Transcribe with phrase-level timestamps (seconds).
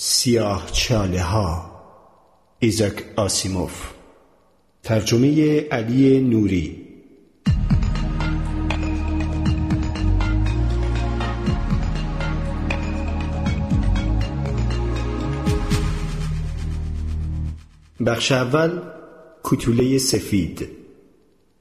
[0.00, 1.70] سیاه چاله ها.
[2.58, 3.92] ایزاک آسیموف.
[4.82, 6.86] ترجمه علی نوری.
[18.06, 18.80] بخش اول
[19.44, 20.77] کتوله سفید.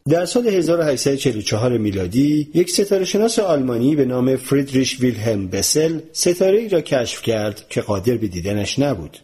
[0.09, 6.69] در سال 1844 میلادی یک ستاره شناس آلمانی به نام فریدریش ویلهلم بسل ستاره ای
[6.69, 9.17] را کشف کرد که قادر به دیدنش نبود.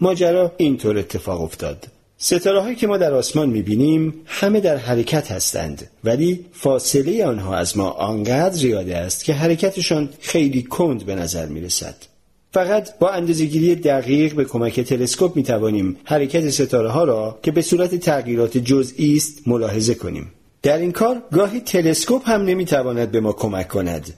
[0.00, 1.86] ماجرا اینطور اتفاق افتاد.
[2.18, 7.76] ستاره هایی که ما در آسمان می‌بینیم همه در حرکت هستند ولی فاصله آنها از
[7.76, 12.11] ما آنقدر زیاده است که حرکتشان خیلی کند به نظر می‌رسد.
[12.52, 17.62] فقط با اندازهگیری دقیق به کمک تلسکوپ می توانیم حرکت ستاره ها را که به
[17.62, 20.32] صورت تغییرات جزئی است ملاحظه کنیم.
[20.62, 24.14] در این کار گاهی تلسکوپ هم نمی تواند به ما کمک کند.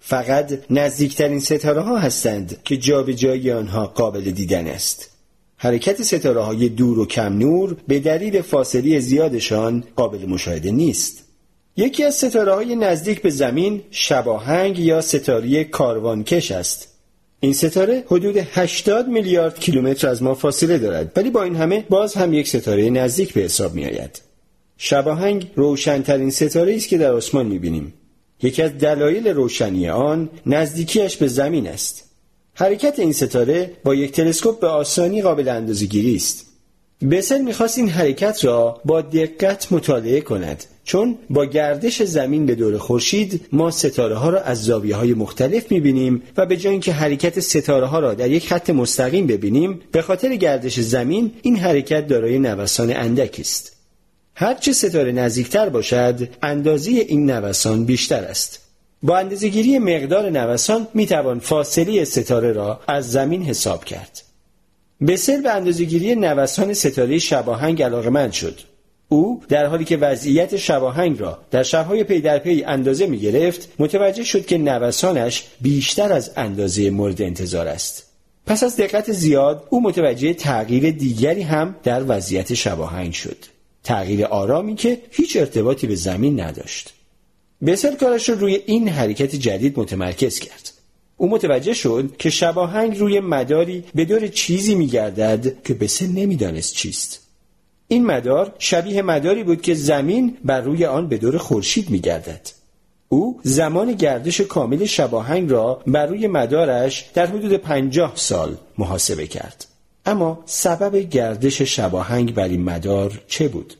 [0.00, 5.10] فقط نزدیکترین ستاره ها هستند که جابجایی آنها قابل دیدن است.
[5.56, 11.24] حرکت ستاره های دور و کم نور به دلیل فاصله زیادشان قابل مشاهده نیست.
[11.76, 16.95] یکی از ستاره های نزدیک به زمین شباهنگ یا ستاره کاروانکش است.
[17.40, 22.14] این ستاره حدود 80 میلیارد کیلومتر از ما فاصله دارد ولی با این همه باز
[22.14, 24.22] هم یک ستاره نزدیک به حساب می آید.
[24.78, 27.94] شباهنگ روشنترین ستاره است که در آسمان می بینیم.
[28.42, 32.04] یکی از دلایل روشنی آن نزدیکیش به زمین است.
[32.54, 36.46] حرکت این ستاره با یک تلسکوپ به آسانی قابل اندازه‌گیری است.
[37.10, 42.78] بسل می‌خواست این حرکت را با دقت مطالعه کند چون با گردش زمین به دور
[42.78, 47.40] خورشید ما ستاره ها را از زاویه های مختلف می‌بینیم و به جای اینکه حرکت
[47.40, 52.38] ستاره ها را در یک خط مستقیم ببینیم به خاطر گردش زمین این حرکت دارای
[52.38, 53.76] نوسان اندکی است.
[54.34, 58.60] هرچه ستاره نزدیکتر باشد اندازه این نوسان بیشتر است.
[59.02, 64.22] با اندازهگیری مقدار نوسان می‌توان فاصله ستاره را از زمین حساب کرد.
[65.06, 68.75] بسل به اندازهگیری نوسان ستاره شباهنگ علاقمند شد.
[69.08, 73.68] او در حالی که وضعیت شباهنگ را در شبهای پی در پی اندازه می گرفت
[73.78, 78.06] متوجه شد که نوسانش بیشتر از اندازه مورد انتظار است.
[78.46, 83.36] پس از دقت زیاد او متوجه تغییر دیگری هم در وضعیت شباهنگ شد.
[83.84, 86.94] تغییر آرامی که هیچ ارتباطی به زمین نداشت.
[87.66, 90.72] بسل کارش را روی این حرکت جدید متمرکز کرد.
[91.16, 97.25] او متوجه شد که شباهنگ روی مداری به دور چیزی میگردد که بسل نمی‌دانست چیست.
[97.88, 102.40] این مدار شبیه مداری بود که زمین بر روی آن به دور خورشید میگردد.
[103.08, 109.66] او زمان گردش کامل شباهنگ را بر روی مدارش در حدود پنجاه سال محاسبه کرد.
[110.06, 113.74] اما سبب گردش شباهنگ بر این مدار چه بود؟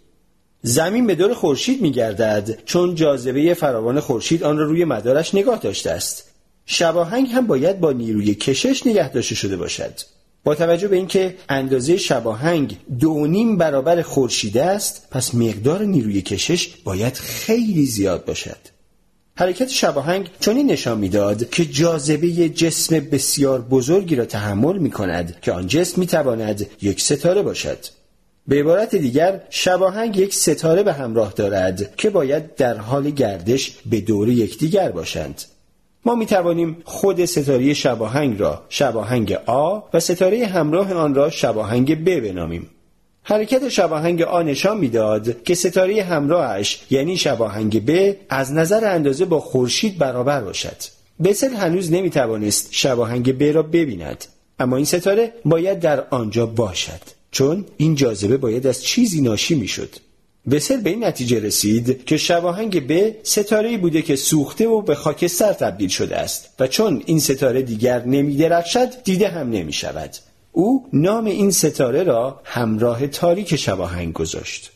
[0.63, 5.91] زمین به دور خورشید میگردد چون جاذبه فراوان خورشید آن را روی مدارش نگاه داشته
[5.91, 6.25] است.
[6.67, 9.93] شباهنگ هم باید با نیروی کشش نگه داشته شده باشد.
[10.47, 16.69] با توجه به اینکه اندازه شباهنگ دو نیم برابر خورشید است پس مقدار نیروی کشش
[16.85, 18.57] باید خیلی زیاد باشد.
[19.35, 25.53] حرکت شباهنگ چنین نشان می‌داد که جاذبه جسم بسیار بزرگی را تحمل می کند که
[25.53, 27.79] آن جسم می تواند یک ستاره باشد.
[28.49, 34.01] به عبارت دیگر شباهنگ یک ستاره به همراه دارد که باید در حال گردش به
[34.01, 35.43] دور یکدیگر باشند.
[36.07, 42.05] ما می توانیم خود ستاره شباهنگ را شباهنگ آ و ستاره همراه آن را شباهنگ
[42.05, 42.71] ب بنامیم.
[43.23, 49.41] حرکت شباهنگ آ نشان می‌داد که ستاره همراهش یعنی شباهنگ ب از نظر اندازه با
[49.41, 50.77] خورشید برابر باشد.
[51.25, 54.25] بسل هنوز نمی توانست شباهنگ ب را ببیند
[54.59, 57.01] اما این ستاره باید در آنجا باشد
[57.31, 59.91] چون این جاذبه باید از چیزی ناشی می‌شد
[60.51, 65.53] بسل به این نتیجه رسید که شواهنگ ب ستاره بوده که سوخته و به خاکستر
[65.53, 70.11] تبدیل شده است و چون این ستاره دیگر نمی درخشد دیده هم نمی شود.
[70.53, 74.71] او نام این ستاره را همراه تاریک شواهنگ گذاشت.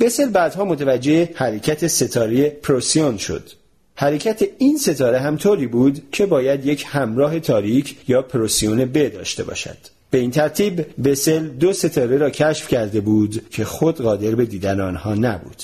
[0.00, 3.50] بسل بعدها متوجه حرکت ستاره پروسیون شد.
[3.94, 9.44] حرکت این ستاره هم طوری بود که باید یک همراه تاریک یا پروسیون ب داشته
[9.44, 9.97] باشد.
[10.10, 14.80] به این ترتیب بسل دو ستاره را کشف کرده بود که خود قادر به دیدن
[14.80, 15.62] آنها نبود.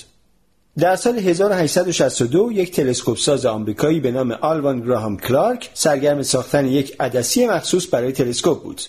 [0.78, 6.96] در سال 1862 یک تلسکوپ ساز آمریکایی به نام آلوان گراهام کلارک سرگرم ساختن یک
[7.00, 8.80] عدسی مخصوص برای تلسکوپ بود.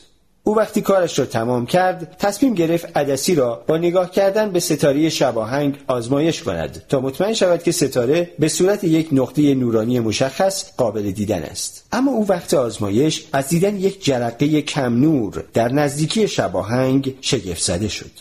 [0.47, 5.09] او وقتی کارش را تمام کرد تصمیم گرفت عدسی را با نگاه کردن به ستاره
[5.09, 11.11] شباهنگ آزمایش کند تا مطمئن شود که ستاره به صورت یک نقطه نورانی مشخص قابل
[11.11, 11.85] دیدن است.
[11.91, 17.87] اما او وقت آزمایش از دیدن یک جرقه کم نور در نزدیکی شباهنگ شگفت زده
[17.87, 18.11] شد.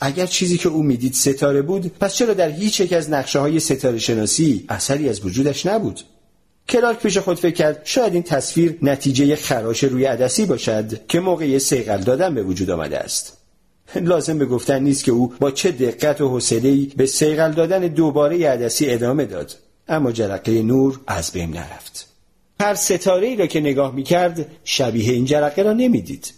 [0.00, 3.60] اگر چیزی که او می‌دید ستاره بود پس چرا در هیچ یک از نقشه های
[3.60, 6.00] ستاره شناسی اثری از وجودش نبود؟
[6.68, 11.58] کلارک پیش خود فکر کرد شاید این تصویر نتیجه خراش روی عدسی باشد که موقع
[11.58, 13.36] سیقل دادن به وجود آمده است.
[13.96, 18.48] لازم به گفتن نیست که او با چه دقت و حوصله‌ای به سیقل دادن دوباره
[18.48, 19.54] عدسی ادامه داد.
[19.88, 22.06] اما جرقه نور از بین نرفت.
[22.60, 26.32] هر ستاره ای را که نگاه می کرد شبیه این جرقه را نمی‌دید.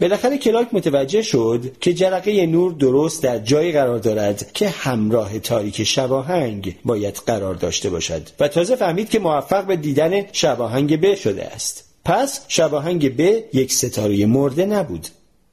[0.00, 5.84] بالاخره کلاک متوجه شد که جرقه نور درست در جایی قرار دارد که همراه تاریک
[5.84, 11.44] شباهنگ باید قرار داشته باشد و تازه فهمید که موفق به دیدن شباهنگ ب شده
[11.44, 11.84] است.
[12.04, 13.20] پس شباهنگ ب
[13.52, 15.08] یک ستاره مرده نبود.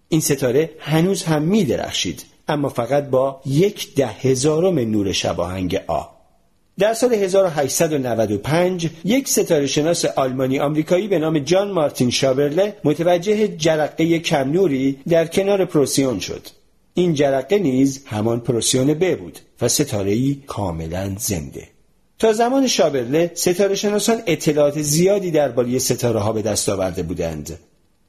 [0.09, 6.12] این ستاره هنوز هم می درخشید اما فقط با یک ده هزارم نور شباهنگ آ.
[6.79, 14.19] در سال 1895 یک ستاره شناس آلمانی آمریکایی به نام جان مارتین شابرله متوجه جرقه
[14.19, 16.47] کم نوری در کنار پروسیون شد.
[16.93, 21.67] این جرقه نیز همان پروسیون ب بود و ستاره کاملا زنده.
[22.19, 27.59] تا زمان شابرله ستاره شناسان اطلاعات زیادی درباره ستاره ها به دست آورده بودند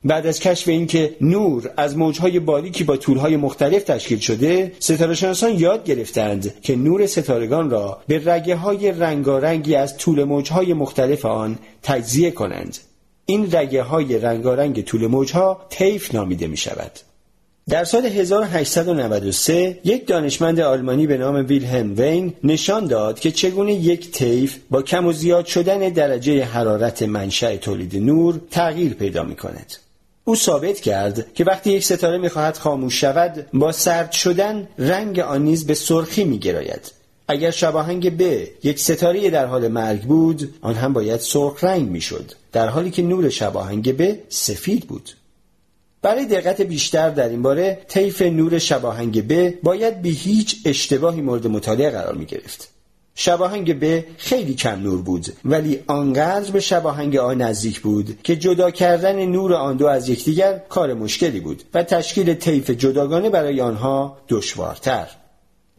[0.04, 5.58] بعد از کشف اینکه نور از موجهای باریکی با طولهای مختلف تشکیل شده ستاره شناسان
[5.58, 11.58] یاد گرفتند که نور ستارگان را به رگه های رنگارنگی از طول موجهای مختلف آن
[11.82, 12.78] تجزیه کنند
[13.26, 16.92] این رگه های رنگارنگ طول موجها طیف نامیده می شود
[17.68, 24.10] در سال 1893 یک دانشمند آلمانی به نام ویلهلم وین نشان داد که چگونه یک
[24.10, 29.83] طیف با کم و زیاد شدن درجه حرارت منشأ تولید نور تغییر پیدا می کند.
[30.24, 35.42] او ثابت کرد که وقتی یک ستاره می‌خواهد خاموش شود با سرد شدن رنگ آن
[35.42, 36.92] نیز به سرخی میگراید
[37.28, 42.32] اگر شباهنگ ب یک ستاره در حال مرگ بود آن هم باید سرخ رنگ می‌شد
[42.52, 45.10] در حالی که نور شباهنگ ب سفید بود
[46.02, 51.46] برای دقت بیشتر در این باره طیف نور شباهنگ ب باید به هیچ اشتباهی مورد
[51.46, 52.73] مطالعه قرار می گرفت.
[53.14, 58.70] شباهنگ ب خیلی کم نور بود ولی آنقدر به شباهنگ آ نزدیک بود که جدا
[58.70, 64.16] کردن نور آن دو از یکدیگر کار مشکلی بود و تشکیل طیف جداگانه برای آنها
[64.28, 65.06] دشوارتر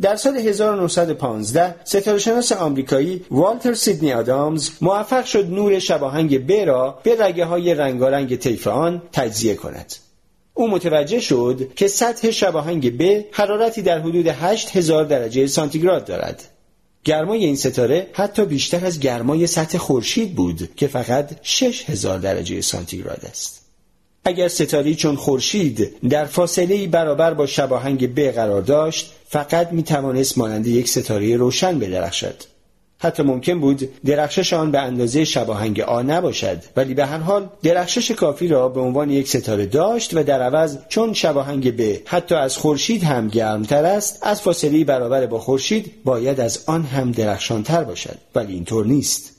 [0.01, 6.99] در سال 1915 ستاره شناس آمریکایی والتر سیدنی آدامز موفق شد نور شباهنگ ب را
[7.03, 9.93] به رگه های رنگارنگ طیف آن تجزیه کند.
[10.53, 16.54] او متوجه شد که سطح شباهنگ ب حرارتی در حدود 8000 درجه سانتیگراد دارد
[17.05, 23.25] گرمای این ستاره حتی بیشتر از گرمای سطح خورشید بود که فقط 6000 درجه سانتیگراد
[23.29, 23.61] است.
[24.25, 30.37] اگر ستاره چون خورشید در فاصله برابر با شباهنگ ب قرار داشت فقط می توانست
[30.37, 32.54] مانند یک ستاره روشن بدرخشد
[32.99, 36.63] حتی ممکن بود درخشش آن به اندازه شباهنگ آ نباشد.
[36.75, 40.77] ولی به هر حال درخشش کافی را به عنوان یک ستاره داشت و در عوض
[40.89, 46.39] چون شباهنگ ب حتی از خورشید هم گرمتر است از فاصله برابر با خورشید باید
[46.39, 48.17] از آن هم درخشانتر باشد.
[48.35, 49.35] ولی اینطور نیست.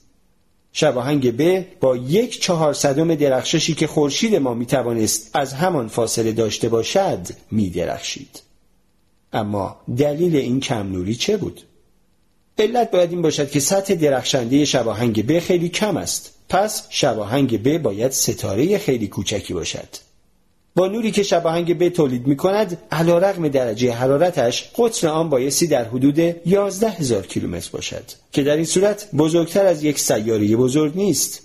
[0.72, 7.20] شباهنگ ب با یک چهارصدم درخششی که خورشید ما می‌توانست از همان فاصله داشته باشد
[7.50, 8.42] میدرخشید.
[9.32, 11.60] اما دلیل این کم نوری چه بود؟
[12.58, 16.32] علت باید این باشد که سطح درخشنده شباهنگ ب خیلی کم است.
[16.48, 19.88] پس شباهنگ ب باید ستاره خیلی کوچکی باشد.
[20.76, 25.66] با نوری که شباهنگ ب تولید می کند علا رقم درجه حرارتش قطر آن بایستی
[25.66, 30.92] در حدود 11 هزار کیلومتر باشد که در این صورت بزرگتر از یک سیاره بزرگ
[30.96, 31.42] نیست.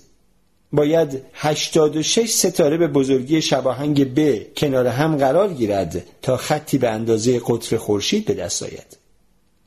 [0.72, 7.40] باید 86 ستاره به بزرگی شباهنگ ب کنار هم قرار گیرد تا خطی به اندازه
[7.46, 9.01] قطر خورشید به دست آید.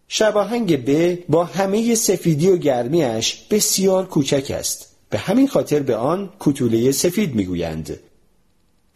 [0.07, 4.95] شباهنگ ب با همه سفیدی و گرمیش بسیار کوچک است.
[5.09, 8.00] به همین خاطر به آن کوتوله سفید می‌گویند.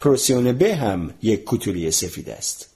[0.00, 2.68] پروسیون ب هم یک کوتوله سفید است.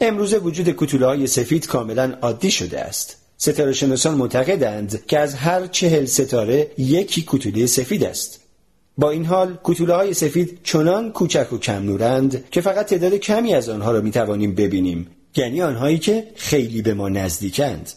[0.00, 3.16] امروز وجود کوتوله های سفید کاملا عادی شده است.
[3.36, 8.40] ستاره شناسان معتقدند که از هر چهل ستاره یکی کوتوله سفید است.
[8.98, 13.54] با این حال کوتوله های سفید چنان کوچک و کم نورند که فقط تعداد کمی
[13.54, 15.06] از آنها را می توانیم ببینیم.
[15.38, 17.92] یعنی آنهایی که خیلی به ما نزدیکند.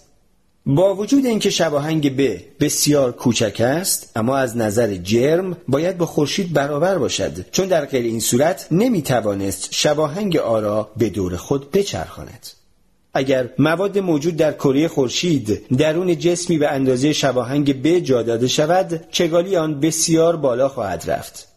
[0.65, 6.53] با وجود اینکه شباهنگ ب بسیار کوچک است اما از نظر جرم باید با خورشید
[6.53, 12.47] برابر باشد چون در غیر این صورت نمی‌توانست شباهنگ آرا به دور خود بچرخاند.
[13.13, 19.01] اگر مواد موجود در کره خورشید درون جسمی به اندازه شباهنگ ب جا داده شود
[19.11, 21.48] چگالی آن بسیار بالا خواهد رفت.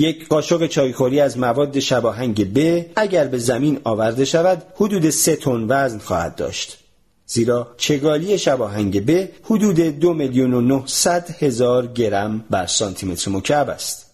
[0.00, 5.66] یک قاشق چایخوری از مواد شباهنگ ب اگر به زمین آورده شود حدود سه تن
[5.68, 6.78] وزن خواهد داشت.
[7.26, 14.06] زیرا چگالی شباهنگ ب حدود دو میلیون و نهصد هزار گرم بر سانتیمتر مکعب است.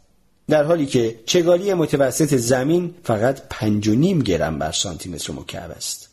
[0.49, 6.09] در حالی که چگالی متوسط زمین فقط پنج و نیم گرم بر سانتیمتر مکعب است.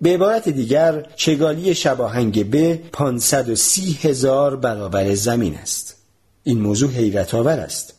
[0.00, 5.96] به عبارت دیگر چگالی شباهنگ ب 530 هزار برابر زمین است.
[6.44, 7.94] این موضوع حیرت آور است.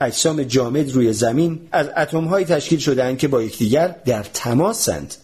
[0.00, 5.14] اجسام جامد روی زمین از اتمهایی تشکیل شدهاند که با یکدیگر در تماسند.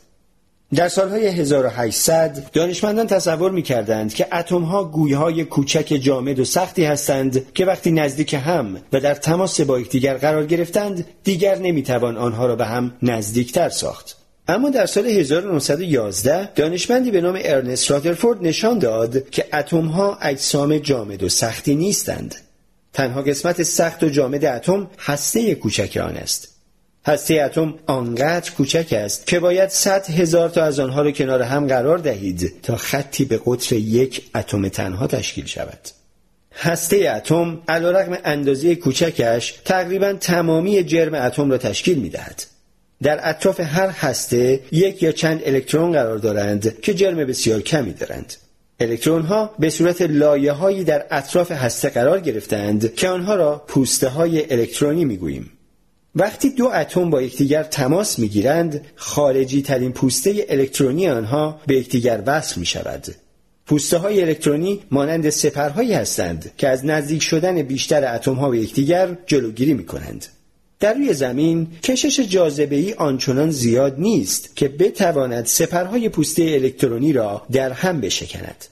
[0.74, 6.84] در سالهای 1800 دانشمندان تصور می کردند که اتم ها گویهای کوچک جامد و سختی
[6.84, 12.46] هستند که وقتی نزدیک هم و در تماس با یکدیگر قرار گرفتند دیگر نمی‌توان آنها
[12.46, 14.16] را به هم نزدیکتر ساخت.
[14.48, 20.78] اما در سال 1911 دانشمندی به نام ارنست رادرفورد نشان داد که اتم ها اجسام
[20.78, 22.34] جامد و سختی نیستند.
[22.92, 26.48] تنها قسمت سخت و جامد اتم هسته کوچک آن است.
[27.06, 31.66] هسته اتم آنقدر کوچک است که باید صد هزار تا از آنها را کنار هم
[31.66, 35.78] قرار دهید تا خطی به قطر یک اتم تنها تشکیل شود.
[36.54, 42.42] هسته اتم علیرغم اندازه کوچکش تقریبا تمامی جرم اتم را تشکیل می دهد.
[43.02, 48.34] در اطراف هر هسته یک یا چند الکترون قرار دارند که جرم بسیار کمی دارند.
[48.82, 54.08] الکترون ها به صورت لایه هایی در اطراف هسته قرار گرفتند که آنها را پوسته
[54.08, 55.50] های الکترونی می گوییم.
[56.14, 62.22] وقتی دو اتم با یکدیگر تماس می گیرند خارجی ترین پوسته الکترونی آنها به یکدیگر
[62.26, 63.06] وصل می شود.
[63.66, 69.16] پوسته های الکترونی مانند سپرهایی هستند که از نزدیک شدن بیشتر اتم ها به یکدیگر
[69.26, 70.26] جلوگیری می کنند.
[70.80, 77.42] در روی زمین کشش جاذبه ای آنچنان زیاد نیست که بتواند سپرهای پوسته الکترونی را
[77.52, 78.64] در هم بشکند.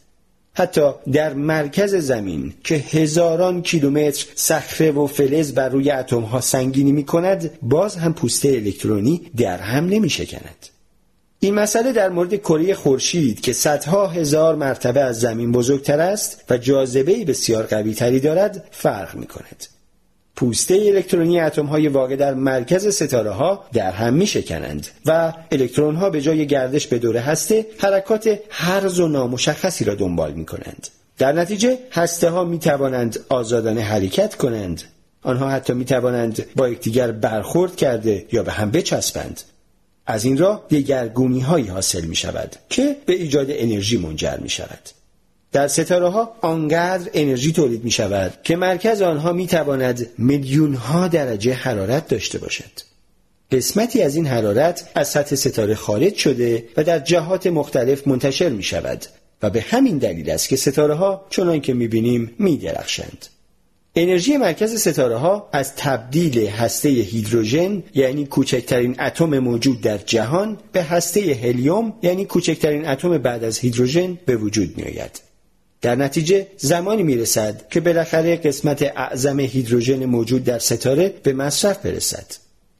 [0.54, 6.92] حتی در مرکز زمین که هزاران کیلومتر صخره و فلز بر روی اتم ها سنگینی
[6.92, 10.66] می کند باز هم پوسته الکترونی در هم نمی شکند.
[11.40, 16.58] این مسئله در مورد کره خورشید که صدها هزار مرتبه از زمین بزرگتر است و
[16.58, 19.66] جاذبه بسیار قوی تری دارد فرق می کند.
[20.40, 25.96] پوسته الکترونی اتم های واقع در مرکز ستاره ها در هم می شکنند و الکترون
[25.96, 30.88] ها به جای گردش به دور هسته حرکات هرز و نامشخصی را دنبال می کنند.
[31.18, 34.82] در نتیجه هسته ها می توانند آزادانه حرکت کنند.
[35.22, 39.40] آنها حتی می توانند با یکدیگر برخورد کرده یا به هم بچسبند.
[40.06, 44.99] از این راه دگرگونی هایی حاصل می شود که به ایجاد انرژی منجر می شود.
[45.52, 51.08] در ستاره ها آنقدر انرژی تولید می شود که مرکز آنها می تواند میلیون ها
[51.08, 52.90] درجه حرارت داشته باشد.
[53.52, 58.62] قسمتی از این حرارت از سطح ستاره خارج شده و در جهات مختلف منتشر می
[58.62, 59.04] شود
[59.42, 63.26] و به همین دلیل است که ستاره ها چنان که می بینیم می درخشند.
[63.96, 70.82] انرژی مرکز ستاره ها از تبدیل هسته هیدروژن یعنی کوچکترین اتم موجود در جهان به
[70.82, 75.29] هسته هلیوم یعنی کوچکترین اتم بعد از هیدروژن به وجود می آید.
[75.82, 82.26] در نتیجه زمانی می‌رسد که بالاخره قسمت اعظم هیدروژن موجود در ستاره به مصرف برسد.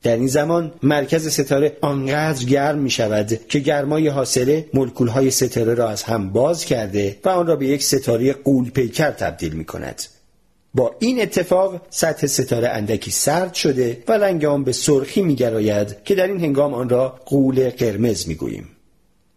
[0.03, 5.75] در این زمان مرکز ستاره آنقدر گرم می شود که گرمای حاصله ملکول های ستاره
[5.75, 9.65] را از هم باز کرده و آن را به یک ستاره قول پیکر تبدیل می
[9.65, 10.03] کند.
[10.75, 15.97] با این اتفاق سطح ستاره اندکی سرد شده و رنگ آن به سرخی می گراید
[16.05, 18.69] که در این هنگام آن را قول قرمز می گوییم.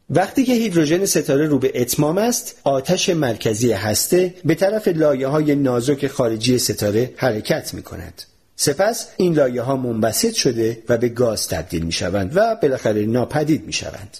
[0.09, 5.55] وقتی که هیدروژن ستاره رو به اتمام است آتش مرکزی هسته به طرف لایه های
[5.55, 8.21] نازک خارجی ستاره حرکت می کند.
[8.55, 13.65] سپس این لایه ها منبسط شده و به گاز تبدیل می شوند و بالاخره ناپدید
[13.65, 14.17] می شوند.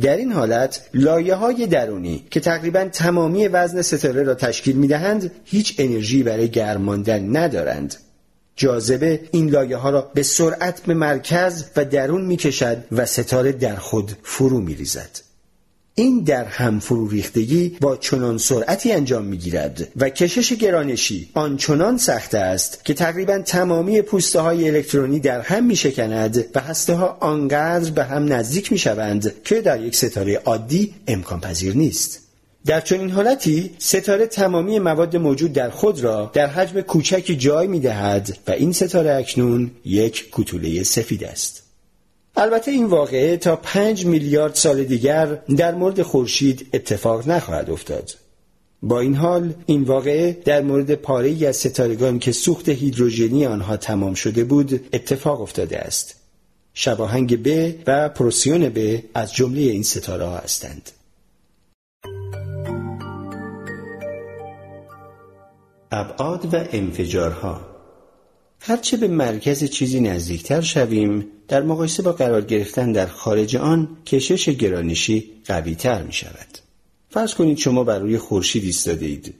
[0.00, 5.30] در این حالت لایه های درونی که تقریبا تمامی وزن ستاره را تشکیل می دهند
[5.44, 7.96] هیچ انرژی برای گرماندن ندارند
[8.60, 13.52] جاذبه این لایه ها را به سرعت به مرکز و درون می کشد و ستاره
[13.52, 15.20] در خود فرو می ریزد.
[15.94, 21.98] این در هم فرو ریختگی با چنان سرعتی انجام می گیرد و کشش گرانشی آنچنان
[21.98, 27.18] سخت است که تقریبا تمامی پوسته های الکترونی در هم می شکند و هسته ها
[27.20, 32.29] آنقدر به هم نزدیک می شوند که در یک ستاره عادی امکان پذیر نیست.
[32.66, 37.80] در چنین حالتی ستاره تمامی مواد موجود در خود را در حجم کوچکی جای می
[37.80, 41.62] دهد و این ستاره اکنون یک کوتوله سفید است.
[42.36, 45.26] البته این واقعه تا پنج میلیارد سال دیگر
[45.56, 48.14] در مورد خورشید اتفاق نخواهد افتاد.
[48.82, 54.14] با این حال این واقعه در مورد پاره از ستارگان که سوخت هیدروژنی آنها تمام
[54.14, 56.14] شده بود اتفاق افتاده است.
[56.74, 60.90] شباهنگ ب و پروسیون ب از جمله این ستاره ها هستند.
[65.90, 67.60] ابعاد و انفجارها
[68.60, 74.48] هرچه به مرکز چیزی نزدیکتر شویم در مقایسه با قرار گرفتن در خارج آن کشش
[74.48, 76.58] گرانشی قویتر می شود.
[77.10, 79.34] فرض کنید شما بر روی خورشید ایستاده اید.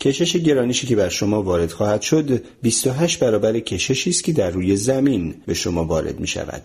[0.00, 4.76] کشش گرانشی که بر شما وارد خواهد شد 28 برابر کششی است که در روی
[4.76, 6.62] زمین به شما وارد می شود.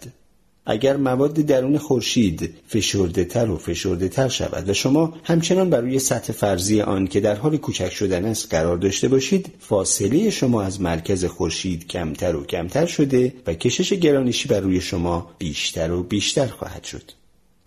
[0.66, 6.00] اگر مواد درون خورشید فشرده تر و فشرده تر شود و شما همچنان بر روی
[6.00, 10.82] سطح فرضی آن که در حال کوچک شدن است قرار داشته باشید فاصله شما از
[10.82, 16.48] مرکز خورشید کمتر و کمتر شده و کشش گرانشی بر روی شما بیشتر و بیشتر
[16.48, 17.12] خواهد شد.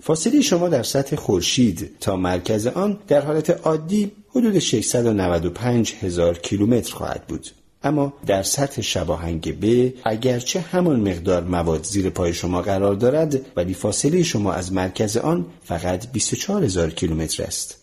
[0.03, 6.95] فاصله شما در سطح خورشید تا مرکز آن در حالت عادی حدود 695 هزار کیلومتر
[6.95, 7.47] خواهد بود.
[7.85, 13.75] اما در سطح شباهنگ ب اگرچه همان مقدار مواد زیر پای شما قرار دارد ولی
[13.75, 17.76] فاصله شما از مرکز آن فقط 24 هزار کیلومتر است.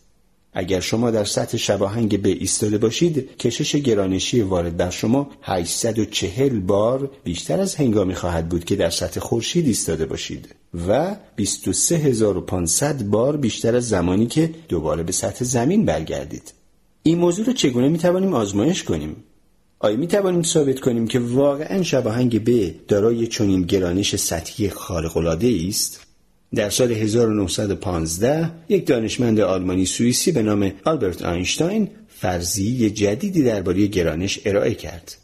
[0.53, 7.11] اگر شما در سطح شباهنگ به ایستاده باشید کشش گرانشی وارد بر شما 840 بار
[7.23, 10.55] بیشتر از هنگامی خواهد بود که در سطح خورشید ایستاده باشید
[10.87, 16.53] و 23500 بار بیشتر از زمانی که دوباره به سطح زمین برگردید.
[17.03, 19.15] این موضوع را چگونه می توانیم آزمایش کنیم؟
[19.83, 25.99] آیا می توانیم ثابت کنیم که واقعا شباهنگ ب دارای چنین گرانش سطحی خارق‌العاده است
[26.55, 34.39] در سال 1915 یک دانشمند آلمانی سوئیسی به نام آلبرت آینشتاین فرضیه جدیدی درباره گرانش
[34.45, 35.15] ارائه کرد.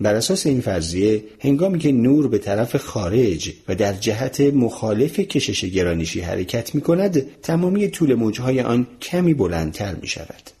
[0.00, 5.64] بر اساس این فرضیه هنگامی که نور به طرف خارج و در جهت مخالف کشش
[5.64, 10.55] گرانشی حرکت می کند تمامی طول موجهای آن کمی بلندتر می شود.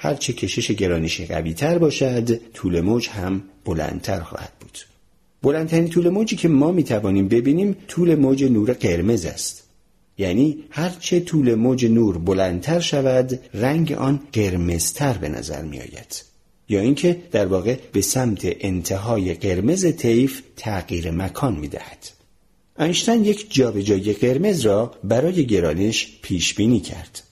[0.00, 4.78] هرچه کشش گرانشی قوی تر باشد طول موج هم بلندتر خواهد بود.
[5.42, 9.68] بلندترین طول موجی که ما می توانیم ببینیم طول موج نور قرمز است
[10.18, 16.22] یعنی هرچه طول موج نور بلندتر شود رنگ آن قرمزتر به نظر می آید
[16.68, 22.08] یا اینکه در واقع به سمت انتهای قرمز طیف تغییر مکان می دهد.
[22.78, 27.22] اینشتین یک جابجایی قرمز را برای گرانش پیش بینی کرد.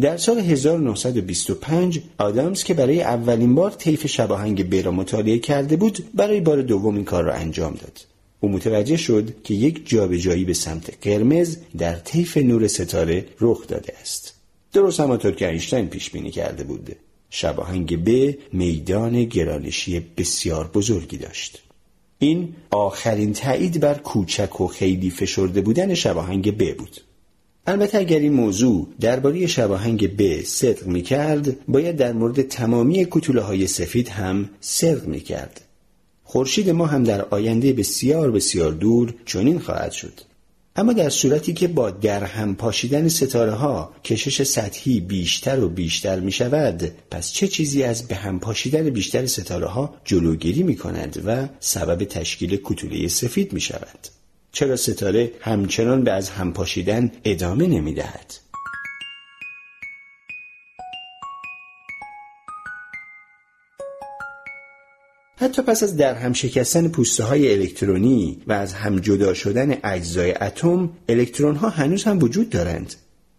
[0.00, 5.98] در سال 1925 آدامز که برای اولین بار طیف شباهنگ ب را مطالعه کرده بود
[6.14, 8.00] برای بار دوم این کار را انجام داد.
[8.40, 13.92] او متوجه شد که یک جابجایی به سمت قرمز در طیف نور ستاره رخ داده
[14.00, 14.34] است.
[14.72, 16.96] درست همانطور که اینشتین پیش بینی کرده بود.
[17.30, 21.62] شباهنگ ب میدان گرانشی بسیار بزرگی داشت.
[22.18, 27.00] این آخرین تایید بر کوچک و خیلی فشرده بودن شباهنگ ب بود.
[27.66, 33.40] البته اگر این موضوع درباره شباهنگ ب صدق می کرد باید در مورد تمامی کتوله
[33.40, 35.60] های سفید هم صدق می کرد.
[36.24, 40.20] خورشید ما هم در آینده بسیار بسیار دور چنین خواهد شد.
[40.76, 46.20] اما در صورتی که با در هم پاشیدن ستاره ها کشش سطحی بیشتر و بیشتر
[46.20, 51.22] می شود پس چه چیزی از به هم پاشیدن بیشتر ستاره ها جلوگیری می کند
[51.26, 54.13] و سبب تشکیل کتوله سفید می شود؟
[54.54, 58.34] چرا ستاره همچنان به از هم پاشیدن ادامه نمی دهد؟
[65.36, 70.34] حتی پس از در هم شکستن پوسته های الکترونی و از هم جدا شدن اجزای
[70.40, 72.94] اتم الکترون ها هنوز هم وجود دارند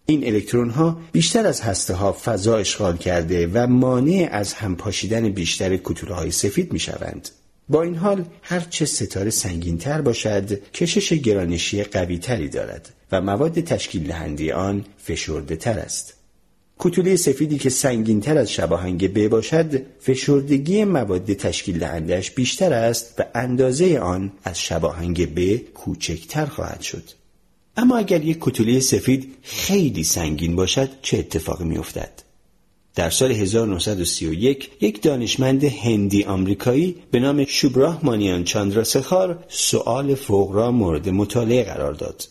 [0.05, 5.29] این الکترون ها بیشتر از هسته ها فضا اشغال کرده و مانع از هم پاشیدن
[5.29, 7.29] بیشتر کتوله های سفید می شوند.
[7.69, 13.21] با این حال هر چه ستاره سنگین تر باشد کشش گرانشی قوی تری دارد و
[13.21, 16.13] مواد تشکیل دهنده آن فشرده تر است.
[16.79, 23.13] کتوله سفیدی که سنگین تر از شباهنگ ب باشد فشردگی مواد تشکیل دهندهش بیشتر است
[23.17, 27.03] و اندازه آن از شباهنگ ب کوچکتر خواهد شد.
[27.77, 32.11] اما اگر یک کتوله سفید خیلی سنگین باشد چه اتفاقی میافتد؟
[32.95, 40.71] در سال 1931 یک دانشمند هندی آمریکایی به نام شوبراه مانیان چاندراسخار سؤال فوق را
[40.71, 42.27] مورد مطالعه قرار داد.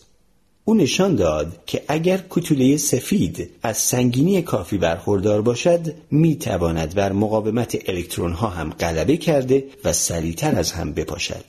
[0.65, 7.11] او نشان داد که اگر کتوله سفید از سنگینی کافی برخوردار باشد می تواند بر
[7.11, 11.45] مقاومت الکترون ها هم غلبه کرده و سریعتر از هم بپاشد.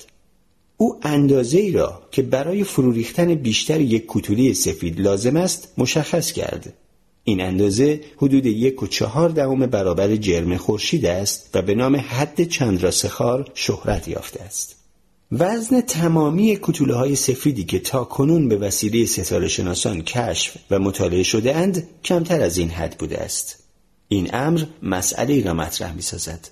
[0.76, 6.32] او اندازه ای را که برای فرو ریختن بیشتر یک کتوله سفید لازم است مشخص
[6.32, 6.72] کرد
[7.28, 12.44] این اندازه حدود یک و چهار دهم برابر جرم خورشید است و به نام حد
[12.44, 14.76] چندراسخار شهرت یافته است.
[15.32, 21.22] وزن تمامی کتوله های سفیدی که تا کنون به وسیله ستاره شناسان کشف و مطالعه
[21.22, 23.58] شده اند کمتر از این حد بوده است.
[24.08, 26.48] این امر مسئله را مطرح می سازد.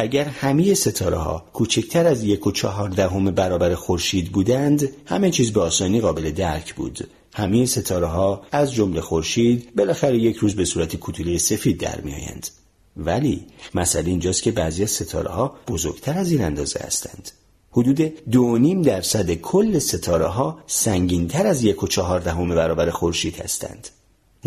[0.00, 5.52] اگر همه ستاره ها کوچکتر از یک و چهار دهم برابر خورشید بودند همه چیز
[5.52, 7.08] به آسانی قابل درک بود.
[7.34, 12.48] همه ستاره ها از جمله خورشید بالاخره یک روز به صورت کوتوله سفید در میآیند.
[12.96, 17.30] ولی مسئله اینجاست که بعضی از ستاره ها بزرگتر از این اندازه هستند.
[17.70, 23.36] حدود دو نیم درصد کل ستاره ها سنگینتر از یک و چهار دهم برابر خورشید
[23.36, 23.88] هستند.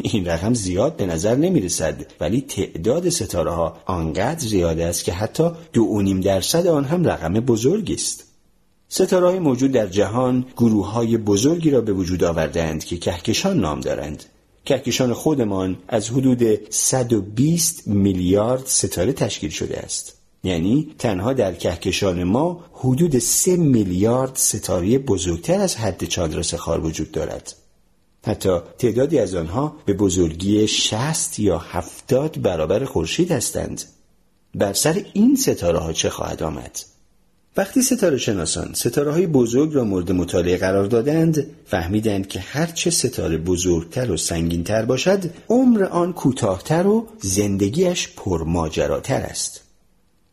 [0.01, 5.13] این رقم زیاد به نظر نمی رسد ولی تعداد ستاره ها آنقدر زیاد است که
[5.13, 8.23] حتی دو نیم درصد آن هم رقم بزرگی است
[8.95, 13.79] ستاره های موجود در جهان گروه های بزرگی را به وجود آوردند که کهکشان نام
[13.79, 14.23] دارند.
[14.65, 20.17] کهکشان خودمان از حدود 120 میلیارد ستاره تشکیل شده است.
[20.43, 27.55] یعنی تنها در کهکشان ما حدود 3 میلیارد ستاره بزرگتر از حد چادرسخار وجود دارد.
[28.23, 33.83] حتی تعدادی از آنها به بزرگی 60 یا 70 برابر خورشید هستند.
[34.55, 36.79] بر سر این ستاره ها چه خواهد آمد؟
[37.57, 43.37] وقتی ستاره شناسان ستاره های بزرگ را مورد مطالعه قرار دادند فهمیدند که هرچه ستاره
[43.37, 49.62] بزرگتر و سنگینتر باشد عمر آن کوتاهتر و زندگیش پرماجراتر است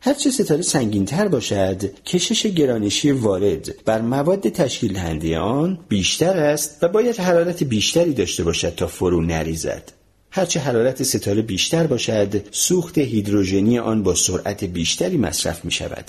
[0.02, 3.84] هرچه ستاره سنگینتر باشد کشش گرانشی وارد.
[3.84, 9.22] بر مواد تشکیل دهنده آن بیشتر است و باید حرارت بیشتری داشته باشد تا فرو
[9.22, 9.92] نریزد.
[10.30, 16.04] هرچه حرارت ستاره بیشتر باشد سوخت هیدروژنی آن با سرعت بیشتری مصرف می شود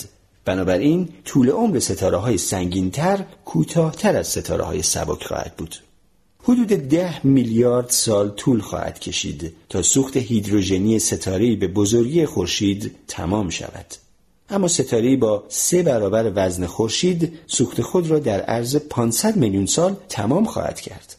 [0.45, 3.25] بنابراین طول عمر ستاره های سنگین تر
[4.15, 5.75] از ستاره های سبک خواهد بود.
[6.43, 13.49] حدود ده میلیارد سال طول خواهد کشید تا سوخت هیدروژنی ستاره به بزرگی خورشید تمام
[13.49, 13.85] شود.
[14.49, 19.95] اما ستاره با سه برابر وزن خورشید سوخت خود را در عرض 500 میلیون سال
[20.09, 21.15] تمام خواهد کرد.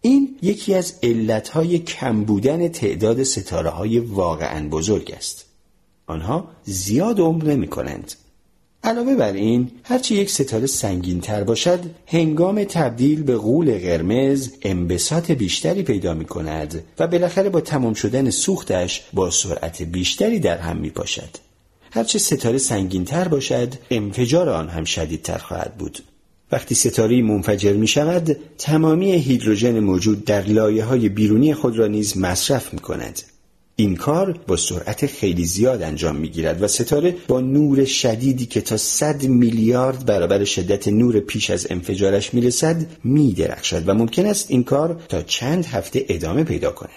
[0.00, 5.44] این یکی از علتهای کم بودن تعداد ستاره های واقعا بزرگ است.
[6.06, 8.14] آنها زیاد عمر نمی کنند.
[8.84, 15.30] علاوه بر این هرچی یک ستاره سنگین تر باشد هنگام تبدیل به غول قرمز انبساط
[15.30, 20.76] بیشتری پیدا می کند و بالاخره با تمام شدن سوختش با سرعت بیشتری در هم
[20.76, 21.30] می پاشد.
[21.90, 25.98] هرچه ستاره سنگین تر باشد انفجار آن هم شدیدتر خواهد بود.
[26.52, 32.16] وقتی ستاره منفجر می شود تمامی هیدروژن موجود در لایه های بیرونی خود را نیز
[32.16, 33.22] مصرف می کند.
[33.78, 38.76] این کار با سرعت خیلی زیاد انجام می‌گیرد و ستاره با نور شدیدی که تا
[38.76, 45.00] 100 میلیارد برابر شدت نور پیش از انفجارش می‌رسد میدرخشد و ممکن است این کار
[45.08, 46.90] تا چند هفته ادامه پیدا کند.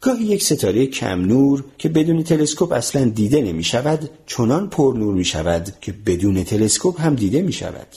[0.00, 5.14] گاهی یک ستاره کم نور که بدون تلسکوپ اصلا دیده نمی شود چنان پر نور
[5.14, 7.88] می شود که بدون تلسکوپ هم دیده می شود.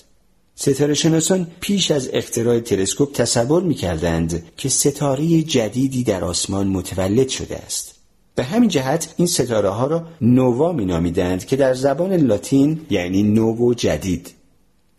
[0.56, 7.30] ستاره شناسان پیش از اختراع تلسکوپ تصور می کردند که ستاره جدیدی در آسمان متولد
[7.30, 7.98] شده است.
[8.39, 13.23] به همین جهت این ستاره ها را نووا می نامیدند که در زبان لاتین یعنی
[13.23, 14.34] نوو جدید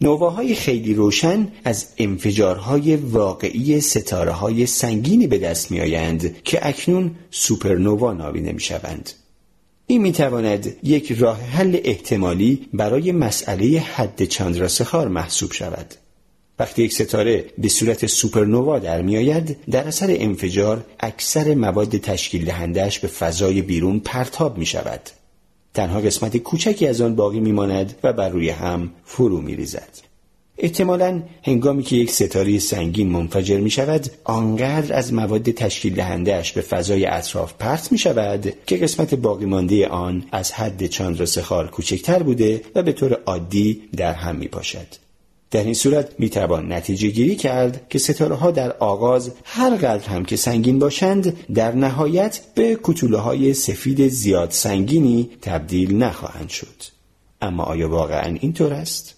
[0.01, 7.11] نوواهای خیلی روشن از انفجارهای واقعی ستاره های سنگینی به دست می آیند که اکنون
[7.31, 9.11] سوپرنووا نامیده می شوند.
[9.87, 15.95] این می تواند یک راه حل احتمالی برای مسئله حد چاندراسخار محسوب شود.
[16.61, 22.99] وقتی یک ستاره به صورت سوپرنوا در میآید در اثر انفجار اکثر مواد تشکیل دهندهش
[22.99, 25.01] به فضای بیرون پرتاب می شود.
[25.75, 29.99] تنها قسمت کوچکی از آن باقی میماند و بر روی هم فرو می ریزد.
[30.59, 36.61] احتمالا هنگامی که یک ستاره سنگین منفجر می شود آنقدر از مواد تشکیل دهندهش به
[36.61, 42.63] فضای اطراف پرت می شود که قسمت باقی مانده آن از حد چاندرسخار کوچکتر بوده
[42.75, 45.10] و به طور عادی در هم می پاشد.
[45.51, 50.09] در این صورت می توان نتیجه گیری کرد که ستاره ها در آغاز هر قدر
[50.09, 56.83] هم که سنگین باشند در نهایت به کتوله های سفید زیاد سنگینی تبدیل نخواهند شد.
[57.43, 59.17] اما آیا واقعا اینطور است؟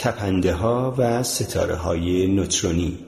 [0.00, 2.98] تپنده ها و ستاره های نوترونی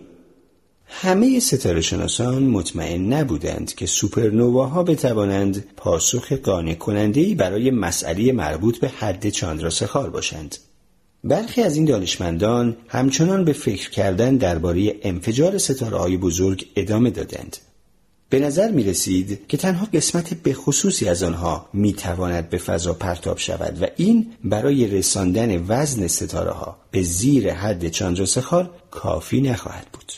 [0.86, 8.88] همه ستاره شناسان مطمئن نبودند که سوپرنواها بتوانند پاسخ قانع کننده برای مسئله مربوط به
[8.88, 10.56] حد چاندراسخار باشند.
[11.24, 17.56] برخی از این دانشمندان همچنان به فکر کردن درباره انفجار ستاره های بزرگ ادامه دادند.
[18.30, 22.92] به نظر می رسید که تنها قسمت به خصوصی از آنها می تواند به فضا
[22.92, 29.86] پرتاب شود و این برای رساندن وزن ستاره ها به زیر حد چاندرسخار کافی نخواهد
[29.92, 30.12] بود.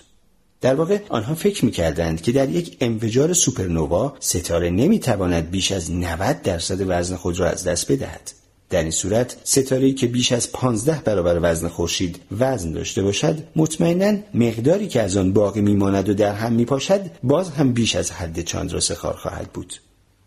[0.61, 5.72] در واقع آنها فکر می کردند که در یک انفجار سوپرنوا ستاره نمی تواند بیش
[5.72, 8.33] از 90 درصد وزن خود را از دست بدهد.
[8.73, 14.19] در این صورت ستاره که بیش از 15 برابر وزن خورشید وزن داشته باشد مطمئنا
[14.35, 18.41] مقداری که از آن باقی میماند و در هم میپاشد باز هم بیش از حد
[18.41, 19.75] چاندراسخار خواهد بود.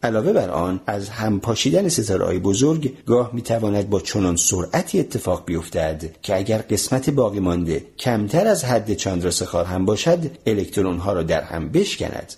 [0.03, 6.21] علاوه بر آن از هم پاشیدن ستاره بزرگ گاه می‌تواند با چنان سرعتی اتفاق بیفتد
[6.21, 11.41] که اگر قسمت باقی مانده کمتر از حد چندرسخار هم باشد الکترون ها را در
[11.41, 12.33] هم بشکند.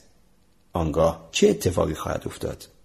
[0.74, 2.76] آنگاه چه اتفاقی خواهد افتاد؟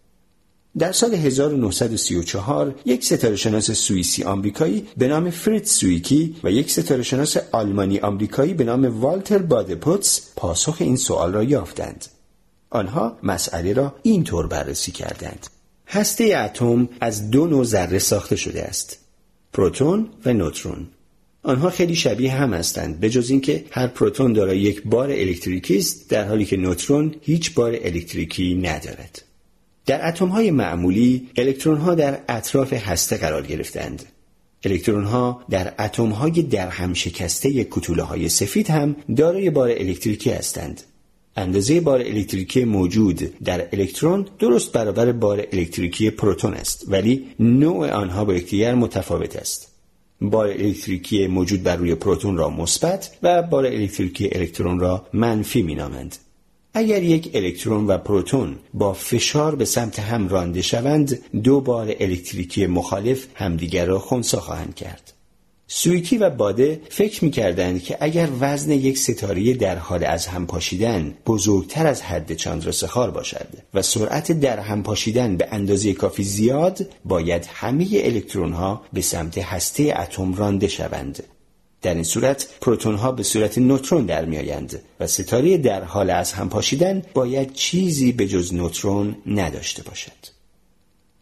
[0.79, 7.03] در سال 1934 یک ستاره شناس سوئیسی آمریکایی به نام فریت سویکی و یک ستاره
[7.03, 12.07] شناس آلمانی آمریکایی به نام والتر بادپوتس پاسخ این سوال را یافتند.
[12.71, 15.47] آنها مسئله را اینطور بررسی کردند.
[15.87, 18.99] هسته اتم از دو نوع ذره ساخته شده است.
[19.53, 20.87] پروتون و نوترون.
[21.43, 26.11] آنها خیلی شبیه هم هستند به جز اینکه هر پروتون دارای یک بار الکتریکی است
[26.11, 29.23] در حالی که نوترون هیچ بار الکتریکی ندارد.
[29.87, 34.03] در اتم های معمولی الکترون ها در اطراف هسته قرار گرفتند.
[34.65, 40.31] الکترون ها در اتم های در هم شکسته کتوله های سفید هم دارای بار الکتریکی
[40.31, 40.81] هستند.
[41.37, 48.25] اندازه بار الکتریکی موجود در الکترون درست برابر بار الکتریکی پروتون است ولی نوع آنها
[48.25, 49.69] با یکدیگر متفاوت است.
[50.21, 56.17] بار الکتریکی موجود بر روی پروتون را مثبت و بار الکتریکی الکترون را منفی مینامند.
[56.75, 62.67] اگر یک الکترون و پروتون با فشار به سمت هم رانده شوند دو بار الکتریکی
[62.67, 65.13] مخالف همدیگر را خونسا خواهند کرد.
[65.67, 70.47] سویکی و باده فکر می کردند که اگر وزن یک ستاره در حال از هم
[70.47, 76.87] پاشیدن بزرگتر از حد چندرسخار باشد و سرعت در هم پاشیدن به اندازه کافی زیاد
[77.05, 81.23] باید همه الکترون ها به سمت هسته اتم رانده شوند.
[81.83, 86.33] در این صورت پروتون ها به صورت نوترون در میآیند و ستاره در حال از
[86.33, 90.33] هم پاشیدن باید چیزی به جز نوترون نداشته باشد.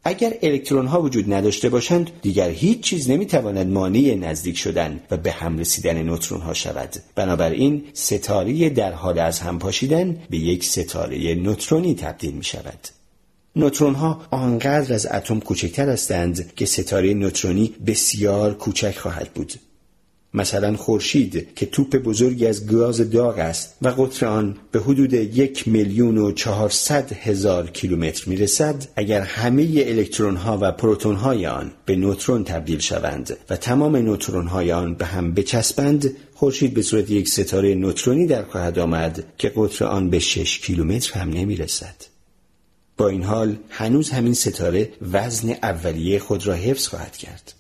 [0.05, 5.33] اگر الکترون ها وجود نداشته باشند دیگر هیچ چیز نمی‌تواند مانع نزدیک شدن و به
[5.33, 6.97] هم رسیدن نوترون ها شود.
[7.15, 12.89] بنابراین ستاره در حال از هم پاشیدن به یک ستاره نوترونی تبدیل می شود
[13.57, 19.53] نوترون ها آنقدر از اتم کوچکتر هستند که ستاره نوترونی بسیار کوچک خواهد بود.
[20.35, 25.69] مثلا خورشید که توپ بزرگی از گاز داغ است و قطر آن به حدود یک
[25.69, 31.97] میلیون و چهارصد هزار کیلومتر می‌رسد اگر همه الکترون ها و پروتون های آن به
[31.97, 37.29] نوترون تبدیل شوند و تمام نوترون های آن به هم بچسبند خورشید به صورت یک
[37.29, 41.95] ستاره نوترونی در خواهد آمد که قطر آن به شش کیلومتر هم نمی‌رسد.
[42.97, 47.60] با این حال هنوز همین ستاره وزن اولیه خود را حفظ خواهد کرد.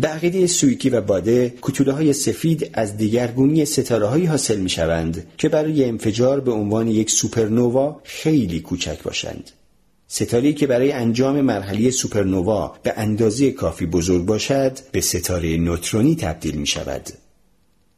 [0.00, 5.26] به عقیده سویکی و باده کتوله های سفید از دیگرگونی ستاره هایی حاصل می شوند
[5.38, 9.50] که برای انفجار به عنوان یک سوپرنووا خیلی کوچک باشند.
[10.08, 16.54] ستاره که برای انجام مرحله سوپرنووا به اندازه کافی بزرگ باشد به ستاره نوترونی تبدیل
[16.54, 17.08] می شود.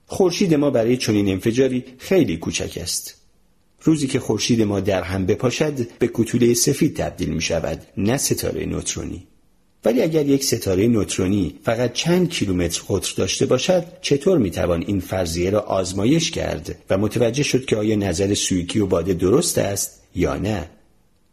[0.06, 3.14] خورشید ما برای چنین انفجاری خیلی کوچک است.
[3.82, 8.66] روزی که خورشید ما در هم بپاشد به کتوله سفید تبدیل می شود نه ستاره
[8.66, 9.26] نوترونی.
[9.84, 15.50] ولی اگر یک ستاره نوترونی فقط چند کیلومتر قطر داشته باشد چطور می‌توان این فرضیه
[15.50, 20.36] را آزمایش کرد و متوجه شد که آیا نظر سویکی و باده درست است یا
[20.36, 20.68] نه؟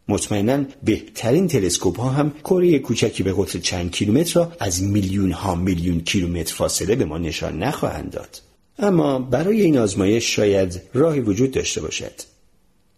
[0.08, 5.54] مطمئنا بهترین تلسکوپ ها هم کره کوچکی به قطر چند کیلومتر را از میلیون ها
[5.54, 8.42] میلیون کیلومتر فاصله به ما نشان نخواهند داد.
[8.78, 12.12] اما برای این آزمایش شاید راهی وجود داشته باشد.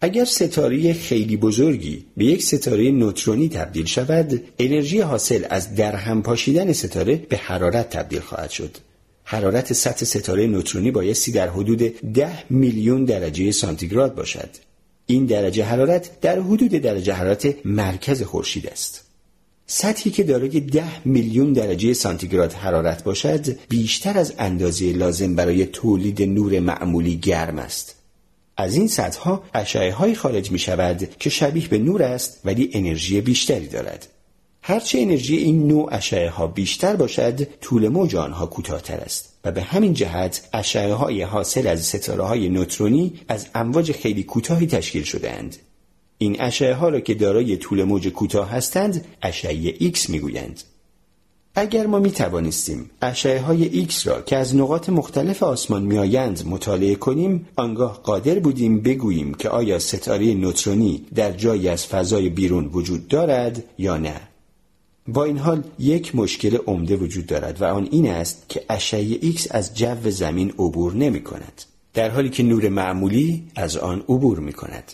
[0.05, 6.73] اگر ستاره خیلی بزرگی به یک ستاره نوترونی تبدیل شود انرژی حاصل از درهم پاشیدن
[6.73, 8.77] ستاره به حرارت تبدیل خواهد شد.
[9.25, 14.49] حرارت سطح ستاره نوترونی بایستی در حدود ده میلیون درجه سانتیگراد باشد.
[15.07, 19.05] این درجه حرارت در حدود درجه حرارت مرکز خورشید است.
[19.67, 26.23] سطحی که دارای ده میلیون درجه سانتیگراد حرارت باشد بیشتر از اندازه لازم برای تولید
[26.23, 28.02] نور معمولی گرم است.
[28.62, 33.20] از این سطح اشعه های خارج می شود که شبیه به نور است ولی انرژی
[33.20, 34.09] بیشتری دارد.
[34.62, 39.62] هرچه انرژی این نوع اشعه ها بیشتر باشد طول موج آنها کوتاهتر است و به
[39.62, 45.33] همین جهت اشعه های حاصل از ستاره های نوترونی از امواج خیلی کوتاهی تشکیل شده
[45.33, 45.57] اند.
[46.18, 50.62] این اشعه ها را که دارای طول موج کوتاه هستند اشعه ایکس می‌گویند.
[51.55, 56.43] اگر ما می توانستیم اشعه های ایکس را که از نقاط مختلف آسمان می آیند
[56.47, 62.71] مطالعه کنیم آنگاه قادر بودیم بگوییم که آیا ستاره نوترونی در جایی از فضای بیرون
[62.73, 64.21] وجود دارد یا نه.
[65.09, 69.47] با این حال یک مشکل عمده وجود دارد و آن این است که اشعه ایکس
[69.51, 71.62] از جو زمین عبور نمی کند
[71.95, 74.93] در حالی که نور معمولی از آن عبور می کند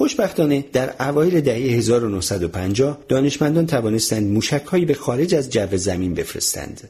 [0.00, 6.88] خوشبختانه در اوایل دهه 1950 دانشمندان توانستند موشکهایی به خارج از جو زمین بفرستند.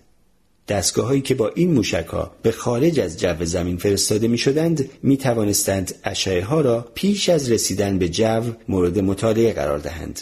[0.68, 4.88] دستگاه هایی که با این موشک ها به خارج از جو زمین فرستاده می شدند
[5.03, 10.20] می توانستند اشعه ها را پیش از رسیدن به جو مورد مطالعه قرار دهند.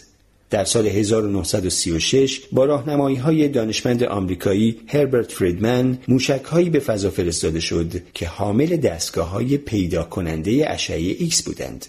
[0.51, 7.61] در سال 1936 با راهنمایی های دانشمند آمریکایی هربرت فریدمن موشک هایی به فضا فرستاده
[7.61, 11.87] شد که حامل دستگاه های پیدا کننده اشعه ایکس بودند.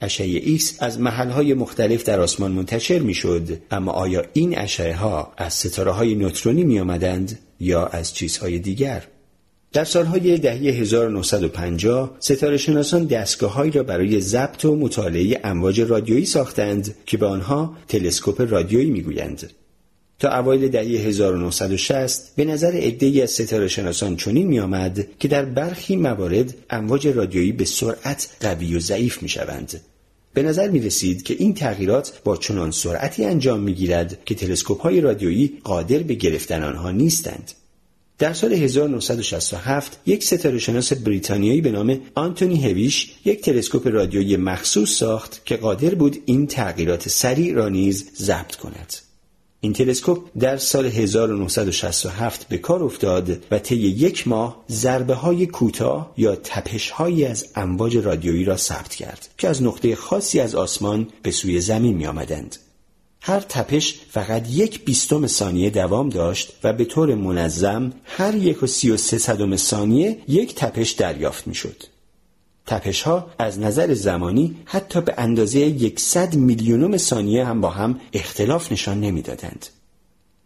[0.00, 5.32] اشعه ایکس از محلهای مختلف در آسمان منتشر می شد اما آیا این اشعه ها
[5.36, 9.02] از ستاره های نوترونی می آمدند یا از چیزهای دیگر؟
[9.72, 16.94] در سالهای دهه 1950 ستاره شناسان دستگاههایی را برای ضبط و مطالعه امواج رادیویی ساختند
[17.06, 19.50] که به آنها تلسکوپ رادیویی می‌گویند.
[20.18, 25.44] تا اوایل دهه 1960 به نظر عدهای از ستاره شناسان چنین می آمد که در
[25.44, 29.80] برخی موارد امواج رادیویی به سرعت قوی و ضعیف می شوند.
[30.34, 34.80] به نظر می رسید که این تغییرات با چنان سرعتی انجام می گیرد که تلسکوپ
[34.80, 37.52] های رادیویی قادر به گرفتن آنها نیستند.
[38.18, 44.90] در سال 1967 یک ستاره شناس بریتانیایی به نام آنتونی هویش یک تلسکوپ رادیویی مخصوص
[44.90, 49.05] ساخت که قادر بود این تغییرات سریع را نیز ضبط کند.
[49.66, 56.12] این تلسکوپ در سال 1967 به کار افتاد و طی یک ماه ضربه های کوتاه
[56.16, 61.08] یا تپش هایی از امواج رادیویی را ثبت کرد که از نقطه خاصی از آسمان
[61.22, 62.56] به سوی زمین می آمدند.
[63.20, 68.66] هر تپش فقط یک بیستم ثانیه دوام داشت و به طور منظم هر یک و
[68.66, 71.95] سی و سه صدم ثانیه یک تپش دریافت می شد.
[72.66, 78.72] تپش ها از نظر زمانی حتی به اندازه یکصد میلیونم ثانیه هم با هم اختلاف
[78.72, 79.66] نشان نمی‌دادند.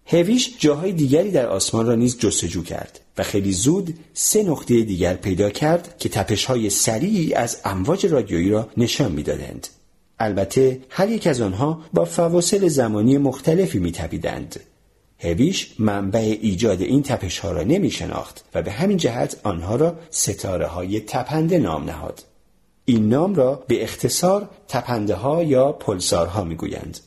[0.06, 5.14] هویش جاهای دیگری در آسمان را نیز جستجو کرد و خیلی زود سه نقطه دیگر
[5.14, 9.68] پیدا کرد که تپش های سریعی از امواج رادیویی را نشان می‌دادند.
[10.18, 14.60] البته هر یک از آنها با فواصل زمانی مختلفی میتپیدند
[15.22, 19.96] هویش منبع ایجاد این تپش ها را نمی شناخت و به همین جهت آنها را
[20.10, 22.22] ستاره های تپنده نام نهاد.
[22.84, 26.98] این نام را به اختصار تپنده ها یا پلسارها می گویند.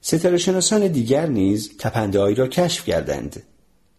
[0.00, 3.42] ستاره شناسان دیگر نیز تپنده را کشف کردند.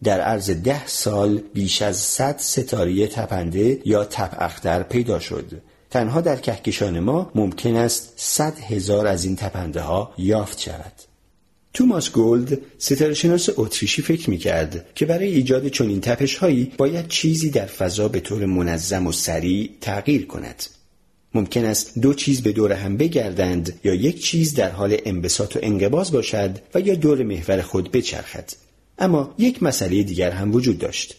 [0.04, 6.22] در عرض ده سال بیش از صد ستاره تپنده یا تپ اختر پیدا شد تنها
[6.22, 10.94] در کهکشان ما ممکن است صد هزار از این تپنده ها یافت شود.
[11.78, 17.08] توماس گولد ستاره شناس اتریشی فکر می کرد که برای ایجاد چنین تپش هایی باید
[17.08, 20.64] چیزی در فضا به طور منظم و سریع تغییر کند.
[21.34, 25.60] ممکن است دو چیز به دور هم بگردند یا یک چیز در حال انبساط و
[25.64, 28.50] انقباز باشد و یا دور محور خود بچرخد.
[29.00, 31.16] اما یک مسئله دیگر هم وجود داشت.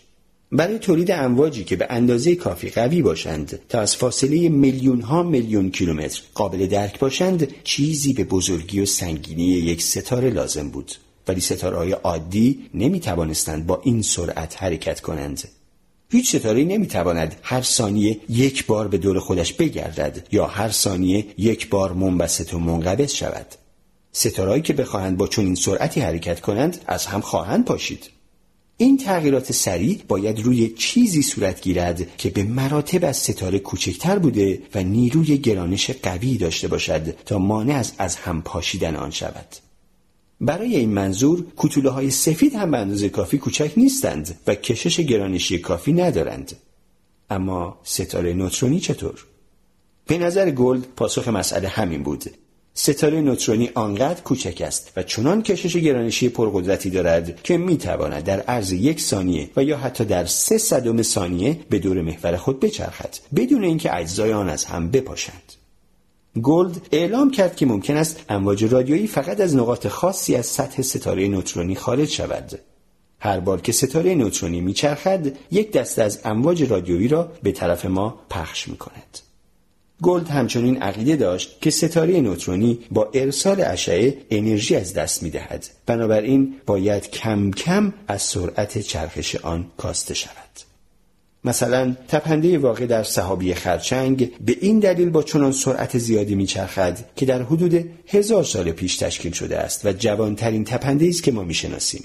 [0.52, 5.70] برای تولید امواجی که به اندازه کافی قوی باشند تا از فاصله میلیون ها میلیون
[5.70, 10.92] کیلومتر قابل درک باشند چیزی به بزرگی و سنگینی یک ستاره لازم بود.
[11.28, 15.48] ولی ستاره های عادی نمی توانستند با این سرعت حرکت کنند.
[16.10, 21.26] هیچ ستاره نمی تواند هر ثانیه یک بار به دور خودش بگردد یا هر ثانیه
[21.38, 23.46] یک بار منبسط و منقبض شود.
[24.12, 28.17] ستارهایی که بخواهند با چنین سرعتی حرکت کنند از هم خواهند پاشید.
[28.80, 34.62] این تغییرات سریع باید روی چیزی صورت گیرد که به مراتب از ستاره کوچکتر بوده
[34.74, 39.46] و نیروی گرانش قوی داشته باشد تا مانع از از هم پاشیدن آن شود.
[40.40, 45.58] برای این منظور کتوله های سفید هم به اندازه کافی کوچک نیستند و کشش گرانشی
[45.58, 46.52] کافی ندارند.
[47.30, 49.24] اما ستاره نوترونی چطور؟
[50.06, 52.24] به نظر گلد پاسخ مسئله همین بود
[52.80, 58.72] ستاره نوترونی آنقدر کوچک است و چنان کشش گرانشی پرقدرتی دارد که می‌تواند در عرض
[58.72, 63.64] یک ثانیه و یا حتی در سه صدم ثانیه به دور محور خود بچرخد بدون
[63.64, 65.52] اینکه اجزای آن از هم بپاشند
[66.42, 71.28] گلد اعلام کرد که ممکن است امواج رادیویی فقط از نقاط خاصی از سطح ستاره
[71.28, 72.58] نوترونی خارج شود
[73.20, 78.20] هر بار که ستاره نوترونی میچرخد یک دسته از امواج رادیویی را به طرف ما
[78.30, 79.27] پخش می کند.
[80.02, 85.66] گلد همچنین عقیده داشت که ستاره نوترونی با ارسال اشعه انرژی از دست می دهد.
[85.86, 90.68] بنابراین باید کم کم از سرعت چرخش آن کاسته شود.
[91.44, 97.26] مثلا تپنده واقع در صحابی خرچنگ به این دلیل با چنان سرعت زیادی میچرخد که
[97.26, 102.04] در حدود هزار سال پیش تشکیل شده است و جوانترین تپنده است که ما می‌شناسیم.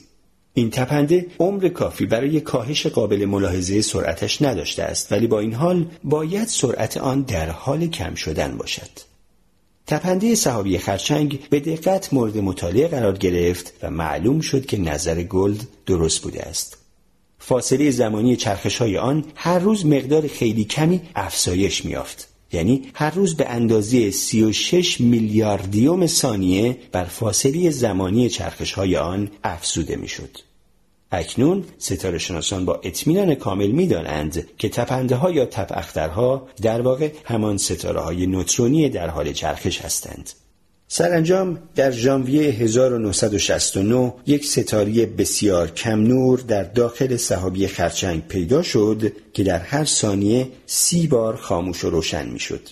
[0.53, 5.85] این تپنده عمر کافی برای کاهش قابل ملاحظه سرعتش نداشته است ولی با این حال
[6.03, 8.89] باید سرعت آن در حال کم شدن باشد.
[9.87, 15.67] تپنده سحابی خرچنگ به دقت مورد مطالعه قرار گرفت و معلوم شد که نظر گلد
[15.85, 16.77] درست بوده است.
[17.39, 22.32] فاصله زمانی چرخش های آن هر روز مقدار خیلی کمی افزایش می‌یافت.
[22.53, 29.95] یعنی هر روز به اندازه 36 میلیاردم ثانیه بر فاصله زمانی چرخش های آن افزوده
[29.95, 30.37] می‌شد.
[31.11, 35.71] اکنون ستاره شناسان با اطمینان کامل می‌دانند که تپنده ها یا تپ
[36.61, 40.29] در واقع همان ستاره های نوترونی در حال چرخش هستند.
[40.95, 49.11] سرانجام در ژانویه 1969 یک ستاری بسیار کم نور در داخل صحابی خرچنگ پیدا شد
[49.33, 52.69] که در هر ثانیه سی بار خاموش و روشن می شد.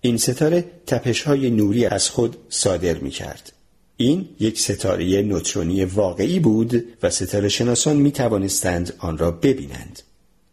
[0.00, 3.52] این ستاره تپش های نوری از خود صادر می کرد.
[3.96, 10.02] این یک ستاره نوترونی واقعی بود و ستاره شناسان می توانستند آن را ببینند.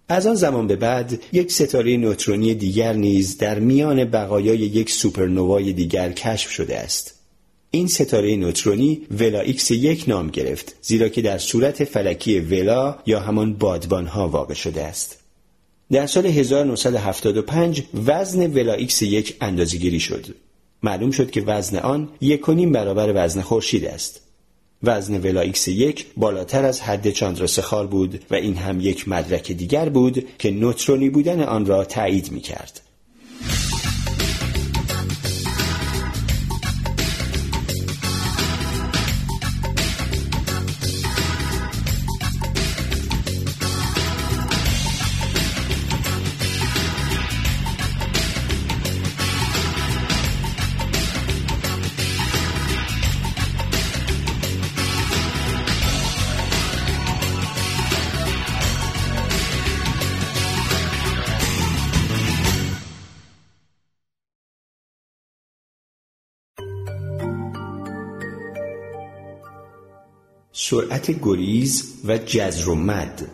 [0.09, 5.73] از آن زمان به بعد یک ستاره نوترونی دیگر نیز در میان بقایای یک سوپرنوای
[5.73, 7.15] دیگر کشف شده است.
[7.71, 13.19] این ستاره نوترونی ولا ایکس یک نام گرفت زیرا که در صورت فلکی ولا یا
[13.19, 15.19] همان بادبان ها واقع شده است.
[15.91, 20.25] در سال 1975 وزن ولا ایکس یک اندازه‌گیری شد.
[20.83, 24.21] معلوم شد که وزن آن یک برابر وزن خورشید است.
[24.83, 29.89] وزن ولا ایکس یک بالاتر از حد چاندراسخار بود و این هم یک مدرک دیگر
[29.89, 32.81] بود که نوترونی بودن آن را تایید می کرد.
[70.73, 73.27] سرعت گریز و جزر و مد.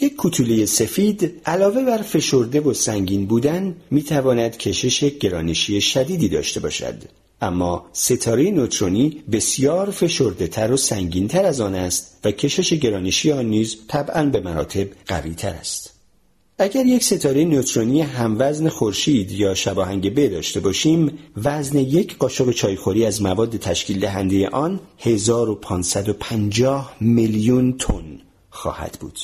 [0.00, 6.94] یک کوتوله سفید علاوه بر فشرده و سنگین بودن می‌تواند کشش گرانشی شدیدی داشته باشد.
[7.42, 13.32] اما ستاره نوترونی بسیار فشرده تر و سنگین تر از آن است و کشش گرانشی
[13.32, 15.97] آن نیز طبعا به مراتب قوی تر است.
[16.60, 23.06] اگر یک ستاره نوترونی هموزن خورشید یا شباهنگ ب داشته باشیم وزن یک قاشق چایخوری
[23.06, 28.18] از مواد تشکیل دهنده آن 1550 میلیون تن
[28.50, 29.18] خواهد بود.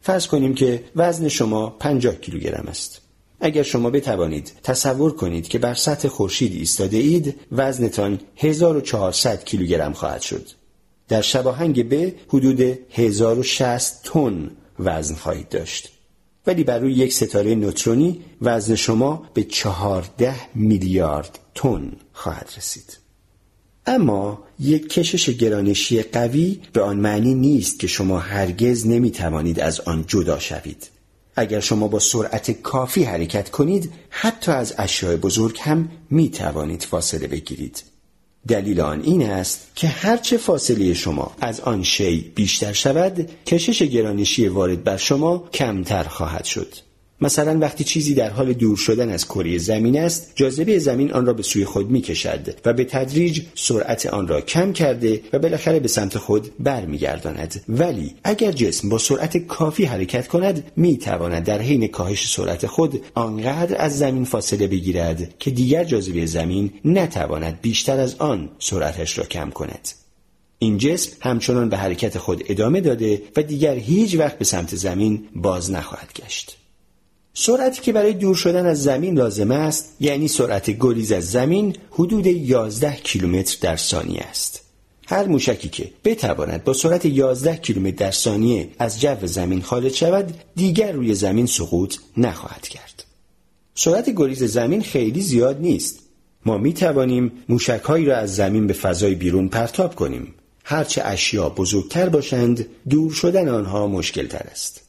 [0.00, 3.00] فرض کنیم که وزن شما 50 کیلوگرم است.
[3.40, 10.20] اگر شما بتوانید تصور کنید که بر سطح خورشید ایستاده اید وزنتان 1400 کیلوگرم خواهد
[10.20, 10.46] شد.
[11.08, 12.60] در شباهنگ ب حدود
[12.90, 15.93] 1060 تن وزن خواهید داشت.
[16.46, 22.98] ولی بر روی یک ستاره نوترونی وزن شما به چهارده میلیارد تن خواهد رسید.
[23.86, 29.80] اما یک کشش گرانشی قوی به آن معنی نیست که شما هرگز نمی توانید از
[29.80, 30.88] آن جدا شوید.
[31.36, 37.26] اگر شما با سرعت کافی حرکت کنید حتی از اشیاء بزرگ هم می توانید فاصله
[37.26, 37.82] بگیرید.
[38.48, 44.48] دلیل آن این است که هرچه فاصله شما از آن شی بیشتر شود کشش گرانشی
[44.48, 46.74] وارد بر شما کمتر خواهد شد.
[47.20, 51.32] مثلا وقتی چیزی در حال دور شدن از کره زمین است جاذبه زمین آن را
[51.32, 55.80] به سوی خود می کشد و به تدریج سرعت آن را کم کرده و بالاخره
[55.80, 57.64] به سمت خود برمیگرداند.
[57.68, 63.00] ولی اگر جسم با سرعت کافی حرکت کند می تواند در حین کاهش سرعت خود
[63.14, 69.24] آنقدر از زمین فاصله بگیرد که دیگر جاذبه زمین نتواند بیشتر از آن سرعتش را
[69.24, 69.88] کم کند.
[70.58, 75.28] این جسم همچنان به حرکت خود ادامه داده و دیگر هیچ وقت به سمت زمین
[75.34, 76.63] باز نخواهد گشت.
[77.36, 82.26] سرعتی که برای دور شدن از زمین لازم است یعنی سرعت گریز از زمین حدود
[82.26, 84.60] 11 کیلومتر در ثانیه است.
[85.06, 90.34] هر موشکی که بتواند با سرعت 11 کیلومتر در ثانیه از جو زمین خارج شود
[90.56, 93.04] دیگر روی زمین سقوط نخواهد کرد.
[93.74, 95.98] سرعت گریز زمین خیلی زیاد نیست.
[96.46, 100.34] ما می توانیم موشکهایی را از زمین به فضای بیرون پرتاب کنیم.
[100.64, 104.83] هرچه اشیا بزرگتر باشند دور شدن آنها مشکل تر است.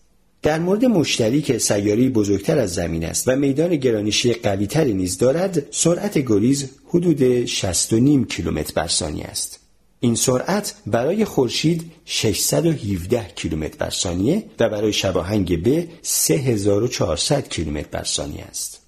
[0.46, 5.66] در مورد مشتری که سیاری بزرگتر از زمین است و میدان گرانشی قویتری نیز دارد
[5.72, 9.60] سرعت گریز حدود 60.5 کیلومتر بر ثانیه است.
[10.00, 18.04] این سرعت برای خورشید 617 کیلومتر بر ثانیه و برای شباهنگ ب 3400 کیلومتر بر
[18.04, 18.82] ثانیه است.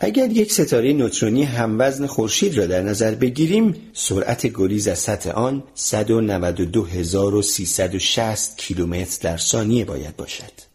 [0.00, 5.62] اگر یک ستاره نوترونی هموزن خورشید را در نظر بگیریم سرعت گریز از سطح آن
[5.92, 10.71] 192360 کیلومتر در ثانیه باید باشد.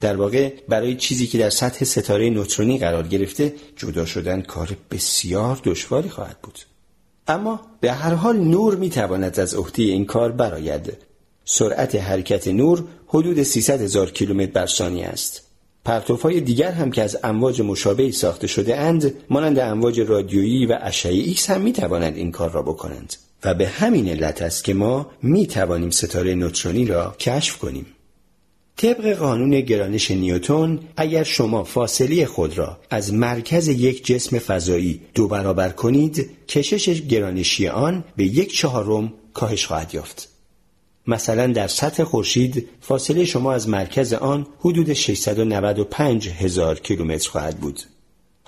[0.00, 5.60] در واقع برای چیزی که در سطح ستاره نوترونی قرار گرفته جدا شدن کار بسیار
[5.64, 6.58] دشواری خواهد بود.
[7.28, 10.92] اما به هر حال نور می تواند از عهده این کار براید
[11.44, 15.42] سرعت حرکت نور حدود 300 هزار کیلومتر بر ثانیه است.
[15.84, 21.12] پرتوهای دیگر هم که از امواج مشابهی ساخته شده اند مانند امواج رادیویی و اشعه
[21.12, 23.14] ایکس هم می توانند این کار را بکنند.
[23.44, 27.86] و به همین علت است که ما می توانیم ستاره نوترونی را کشف کنیم.
[28.76, 35.28] طبق قانون گرانش نیوتون اگر شما فاصله خود را از مرکز یک جسم فضایی دو
[35.28, 40.28] برابر کنید کشش گرانشی آن به یک چهارم کاهش خواهد یافت
[41.06, 47.80] مثلا در سطح خورشید فاصله شما از مرکز آن حدود 695 هزار کیلومتر خواهد بود.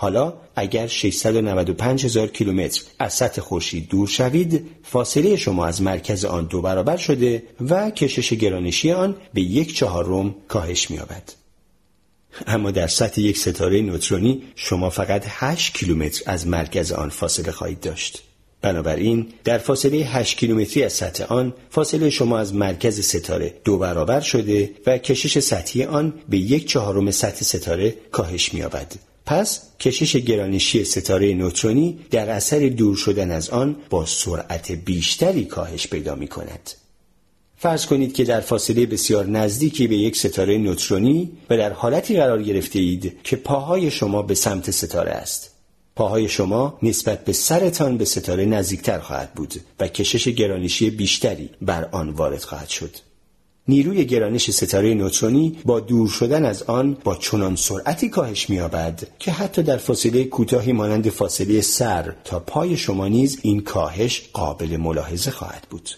[0.01, 6.45] حالا اگر 695 هزار کیلومتر از سطح خورشید دور شوید فاصله شما از مرکز آن
[6.45, 11.33] دو برابر شده و کشش گرانشی آن به یک چهارم کاهش می‌یابد.
[12.47, 17.81] اما در سطح یک ستاره نوترونی شما فقط 8 کیلومتر از مرکز آن فاصله خواهید
[17.81, 18.23] داشت.
[18.63, 24.21] بنابراین در فاصله 8 کیلومتری از سطح آن فاصله شما از مرکز ستاره دو برابر
[24.21, 28.95] شده و کشش سطحی آن به یک چهارم سطح ستاره کاهش می‌یابد.
[29.29, 35.87] پس کشش گرانشی ستاره نوترونی در اثر دور شدن از آن با سرعت بیشتری کاهش
[35.87, 36.70] پیدا می کند.
[37.57, 42.43] فرض کنید که در فاصله بسیار نزدیکی به یک ستاره نوترونی و در حالتی قرار
[42.43, 45.51] گرفته اید که پاهای شما به سمت ستاره است.
[45.97, 51.89] پاهای شما نسبت به سرتان به ستاره نزدیکتر خواهد بود و کشش گرانشی بیشتری بر
[51.93, 53.08] آن وارد خواهد شد.
[53.69, 59.33] نیروی گرانش ستاره نوترونی با دور شدن از آن با چنان سرعتی کاهش می‌یابد که
[59.33, 65.31] حتی در فاصله کوتاهی مانند فاصله سر تا پای شما نیز این کاهش قابل ملاحظه
[65.31, 65.91] خواهد بود.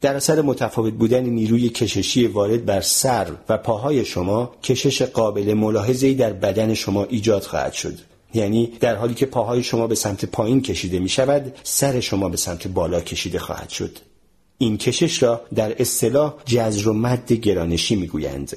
[0.00, 6.14] در اثر متفاوت بودن نیروی کششی وارد بر سر و پاهای شما کشش قابل ملاحظه‌ای
[6.14, 7.98] در بدن شما ایجاد خواهد شد
[8.34, 12.36] یعنی در حالی که پاهای شما به سمت پایین کشیده می شود سر شما به
[12.36, 13.98] سمت بالا کشیده خواهد شد
[14.58, 18.56] این کشش را در اصطلاح جزر و مد گرانشی می گویند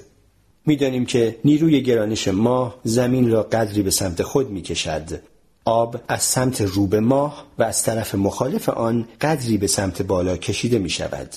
[0.65, 5.21] می‌دانیم که نیروی گرانش ماه زمین را قدری به سمت خود می کشد
[5.65, 10.79] آب از سمت روبه ماه و از طرف مخالف آن قدری به سمت بالا کشیده
[10.79, 11.29] می شود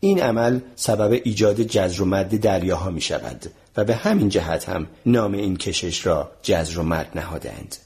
[0.00, 3.46] این عمل سبب ایجاد جزر و مد دریاها می شود
[3.76, 7.76] و به همین جهت هم نام این کشش را جزر و مد نهادند.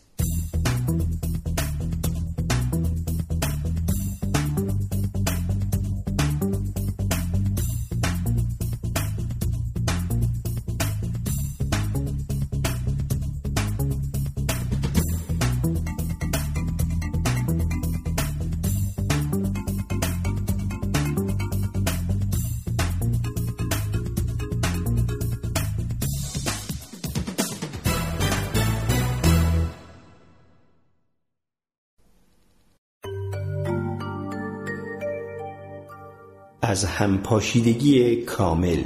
[36.64, 38.82] از همپاشیدگی کامل.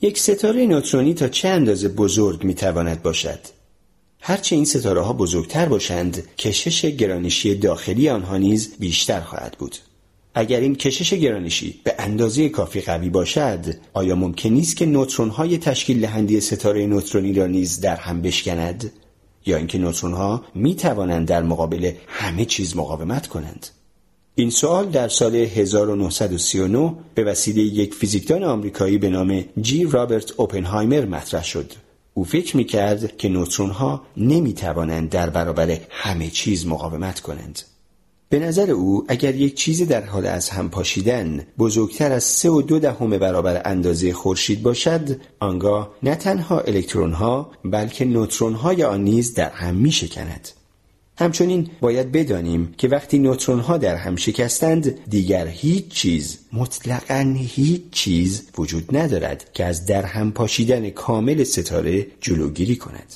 [0.00, 3.38] یک ستاره نوترونی تا چه اندازه بزرگ می تواند باشد؟
[4.20, 9.76] هرچه این ستاره ها بزرگتر باشند کشش گرانشی داخلی آنها نیز بیشتر خواهد بود.
[10.34, 15.58] اگر این کشش گرانشی به اندازه کافی قوی باشد آیا ممکن نیست که نوترون های
[15.58, 18.92] تشکیل دهنده ستاره نوترونی را نیز در هم بشکند؟
[19.46, 23.66] یا اینکه نوترون ها می توانند در مقابل همه چیز مقاومت کنند؟
[24.40, 31.04] این سوال در سال 1939 به وسیله یک فیزیکدان آمریکایی به نام جی رابرت اوپنهایمر
[31.04, 31.72] مطرح شد.
[32.14, 37.60] او فکر می کرد که نوترون ها نمی توانند در برابر همه چیز مقاومت کنند.
[38.28, 42.62] به نظر او اگر یک چیزی در حال از هم پاشیدن بزرگتر از سه و
[42.62, 49.04] دو دهم برابر اندازه خورشید باشد آنگاه نه تنها الکترون ها بلکه نوترون های آن
[49.04, 50.48] نیز در هم می شکند.
[51.20, 57.82] همچنین باید بدانیم که وقتی نوترون ها در هم شکستند دیگر هیچ چیز مطلقا هیچ
[57.90, 63.12] چیز وجود ندارد که از در هم پاشیدن کامل ستاره جلوگیری کند.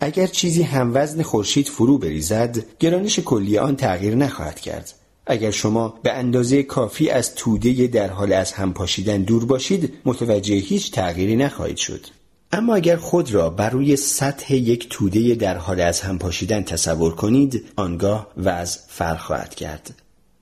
[0.00, 4.94] اگر چیزی هم وزن خورشید فرو بریزد گرانش کلی آن تغییر نخواهد کرد.
[5.26, 10.54] اگر شما به اندازه کافی از توده در حال از هم پاشیدن دور باشید متوجه
[10.54, 12.06] هیچ تغییری نخواهید شد.
[12.54, 17.14] اما اگر خود را بر روی سطح یک توده در حال از هم پاشیدن تصور
[17.14, 19.94] کنید آنگاه وضع فرق خواهد کرد.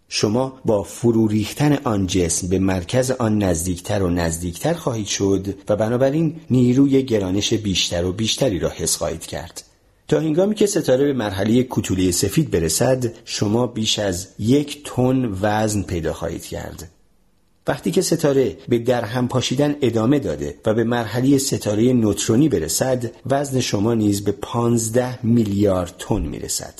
[0.08, 5.76] شما با فرو ریختن آن جسم به مرکز آن نزدیکتر و نزدیکتر خواهید شد و
[5.76, 9.62] بنابراین نیروی گرانش بیشتر و بیشتری را حس خواهید کرد.
[10.08, 15.82] تا هنگامی که ستاره به مرحله کوتوله سفید برسد شما بیش از یک تن وزن
[15.82, 16.90] پیدا خواهید کرد.
[17.66, 23.10] وقتی که ستاره به در هم پاشیدن ادامه داده و به مرحله ستاره نوترونی برسد
[23.26, 26.74] وزن شما نیز به 15 میلیارد تن می‌رسد.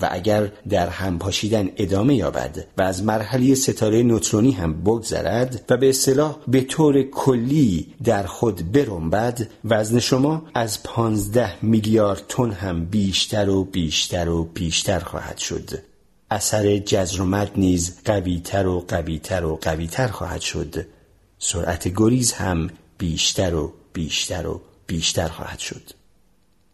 [0.00, 5.76] و اگر در هم پاشیدن ادامه یابد و از مرحله ستاره نوترونی هم بگذرد و
[5.76, 12.84] به اصطلاح به طور کلی در خود برنبد وزن شما از پانزده میلیارد تن هم
[12.84, 15.89] بیشتر و بیشتر و بیشتر خواهد شد.
[16.30, 20.86] اثر جزر و مد نیز قویتر و قویتر و قویتر خواهد شد.
[21.38, 25.90] سرعت گریز هم بیشتر و بیشتر و بیشتر خواهد شد.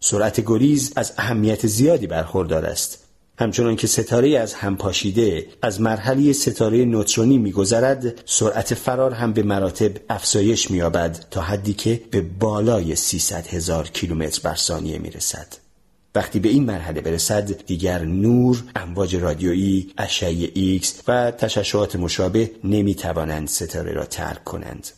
[0.01, 2.99] سرعت گریز از اهمیت زیادی برخوردار است.
[3.39, 9.43] همچنان که ستاره از هم پاشیده از مرحله ستاره نوترونی میگذرد سرعت فرار هم به
[9.43, 15.66] مراتب افزایش مییابد تا حدی که به بالای 300 هزار کیلومتر بر ثانیه می‌رسد.
[16.17, 23.49] وقتی به این مرحله برسد دیگر نور، امواج رادیویی، اشعه ایکس و تشعشعات مشابه نمی‌توانند
[23.49, 24.89] ستاره را ترک کنند.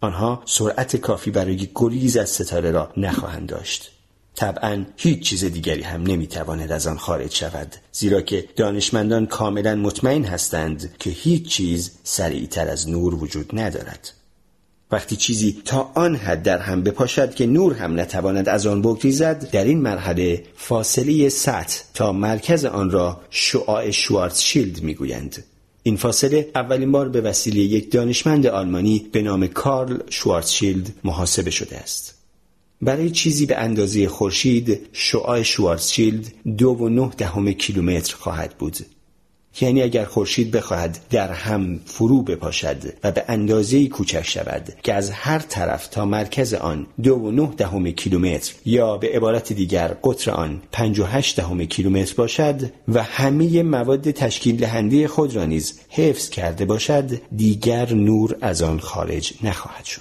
[0.00, 3.92] آنها سرعت کافی برای گریز از ستاره را نخواهند داشت.
[4.36, 10.24] طبعا هیچ چیز دیگری هم نمی‌تواند از آن خارج شود زیرا که دانشمندان کاملا مطمئن
[10.24, 14.12] هستند که هیچ چیز سریعتر از نور وجود ندارد
[14.90, 19.50] وقتی چیزی تا آن حد در هم بپاشد که نور هم نتواند از آن بگریزد
[19.50, 25.44] در این مرحله فاصله سطح تا مرکز آن را شعاع شوارتشیلد می‌گویند.
[25.82, 31.76] این فاصله اولین بار به وسیله یک دانشمند آلمانی به نام کارل شوارتشیلد محاسبه شده
[31.76, 32.14] است.
[32.82, 38.76] برای چیزی به اندازه خورشید شعاع شوارزشیلد دو و نه دهم کیلومتر خواهد بود.
[39.60, 45.10] یعنی اگر خورشید بخواهد در هم فرو بپاشد و به اندازه کوچک شود که از
[45.10, 50.30] هر طرف تا مرکز آن دو و نه دهم کیلومتر یا به عبارت دیگر قطر
[50.30, 55.80] آن پنج و هشت دهم کیلومتر باشد و همه مواد تشکیل دهنده خود را نیز
[55.88, 60.00] حفظ کرده باشد دیگر نور از آن خارج نخواهد شد.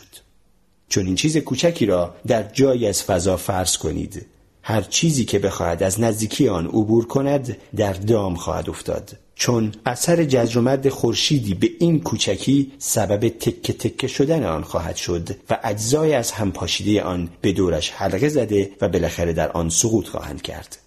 [0.90, 4.26] چون این چیز کوچکی را در جایی از فضا فرض کنید.
[4.62, 9.18] هر چیزی که بخواهد از نزدیکی آن عبور کند در دام خواهد افتاد.
[9.36, 15.60] چون اثر جزر خورشیدی به این کوچکی سبب تکه تکه شدن آن خواهد شد و
[15.64, 20.42] اجزای از هم پاشیده آن به دورش حلقه زده و بالاخره در آن سقوط خواهند
[20.42, 20.78] کرد.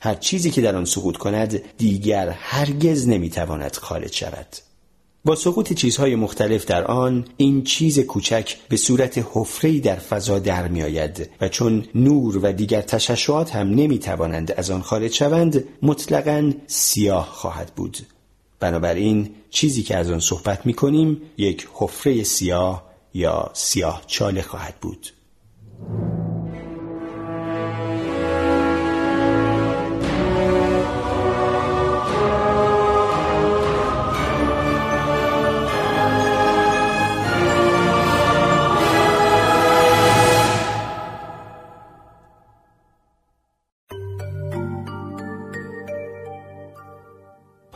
[0.00, 4.46] هر چیزی که در آن سقوط کند دیگر هرگز نمی‌تواند خارج شود.
[5.26, 10.68] با سقوط چیزهای مختلف در آن این چیز کوچک به صورت حفره‌ای در فضا در
[10.68, 15.64] می آید و چون نور و دیگر تشعشعات هم نمی توانند از آن خارج شوند
[15.82, 17.98] مطلقا سیاه خواهد بود.
[18.60, 24.74] بنابراین چیزی که از آن صحبت می کنیم یک حفره سیاه یا سیاه چاله خواهد
[24.80, 25.06] بود.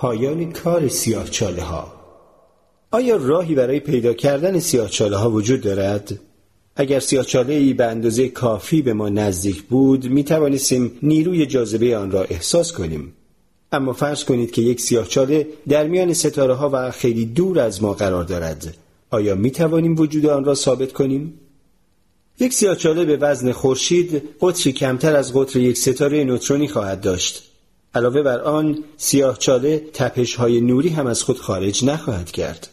[0.00, 1.92] پایان کار سیاه چاله ها
[2.90, 6.20] آیا راهی برای پیدا کردن سیاه چاله ها وجود دارد؟
[6.76, 11.96] اگر سیاه چاله ای به اندازه کافی به ما نزدیک بود می توانستیم نیروی جاذبه
[11.96, 13.12] آن را احساس کنیم
[13.72, 17.82] اما فرض کنید که یک سیاه چاله در میان ستاره ها و خیلی دور از
[17.82, 18.76] ما قرار دارد
[19.10, 21.40] آیا می توانیم وجود آن را ثابت کنیم؟
[22.38, 27.49] یک سیاهچاله به وزن خورشید قطری کمتر از قطر یک ستاره نوترونی خواهد داشت
[27.94, 32.68] علاوه بر آن سیاه چاله تپش های نوری هم از خود خارج نخواهد کرد.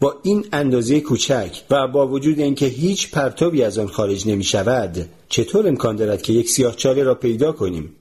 [0.00, 5.08] با این اندازه کوچک و با وجود اینکه هیچ پرتوی از آن خارج نمی شود
[5.28, 7.92] چطور امکان دارد که یک سیاه چاله را پیدا کنیم؟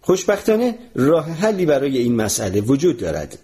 [0.00, 3.38] خوشبختانه راه حلی برای این مسئله وجود دارد.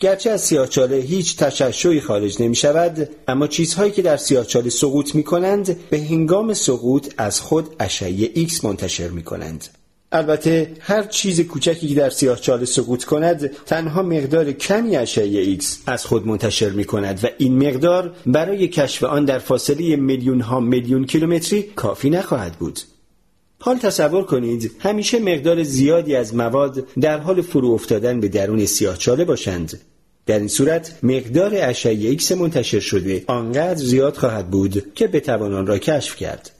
[0.00, 5.22] گرچه از سیاهچاله هیچ تشعشعی خارج نمی شود اما چیزهایی که در سیاهچاله سقوط می
[5.22, 9.68] کنند به هنگام سقوط از خود اشعه ایکس منتشر می کنند.
[10.12, 16.06] البته هر چیز کوچکی که در سیاهچاله سقوط کند تنها مقدار کمی اشعه ایکس از
[16.06, 21.04] خود منتشر می کند و این مقدار برای کشف آن در فاصله میلیون ها میلیون
[21.04, 22.80] کیلومتری کافی نخواهد بود.
[23.60, 29.24] حال تصور کنید همیشه مقدار زیادی از مواد در حال فرو افتادن به درون سیاهچاله
[29.24, 29.80] باشند.
[30.26, 35.66] در این صورت مقدار اشعه ایکس منتشر شده آنقدر زیاد خواهد بود که بتوان آن
[35.66, 36.50] را کشف کرد.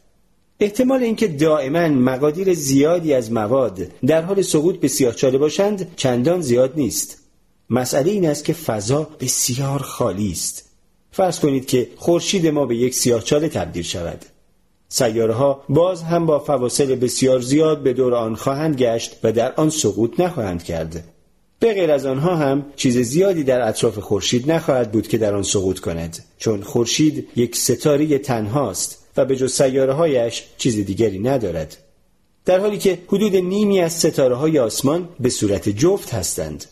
[0.60, 6.72] احتمال اینکه دائما مقادیر زیادی از مواد در حال سقوط به سیاهچاله باشند چندان زیاد
[6.76, 7.18] نیست.
[7.70, 10.64] مسئله این است که فضا بسیار خالی است.
[11.12, 14.24] فرض کنید که خورشید ما به یک سیاهچاله تبدیل شود.
[14.88, 19.52] سیاره ها باز هم با فواصل بسیار زیاد به دور آن خواهند گشت و در
[19.52, 21.04] آن سقوط نخواهند کرد.
[21.60, 25.42] به غیر از آنها هم چیز زیادی در اطراف خورشید نخواهد بود که در آن
[25.42, 28.99] سقوط کند چون خورشید یک ستاره تنهاست.
[29.16, 31.76] و به جز سیاره هایش چیز دیگری ندارد.
[32.44, 36.64] در حالی که حدود نیمی از ستاره های آسمان به صورت جفت هستند.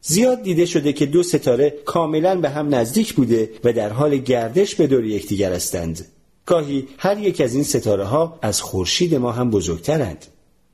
[0.00, 4.74] زیاد دیده شده که دو ستاره کاملا به هم نزدیک بوده و در حال گردش
[4.74, 6.06] به دور یکدیگر هستند.
[6.46, 10.26] گاهی هر یک از این ستاره ها از خورشید ما هم بزرگترند.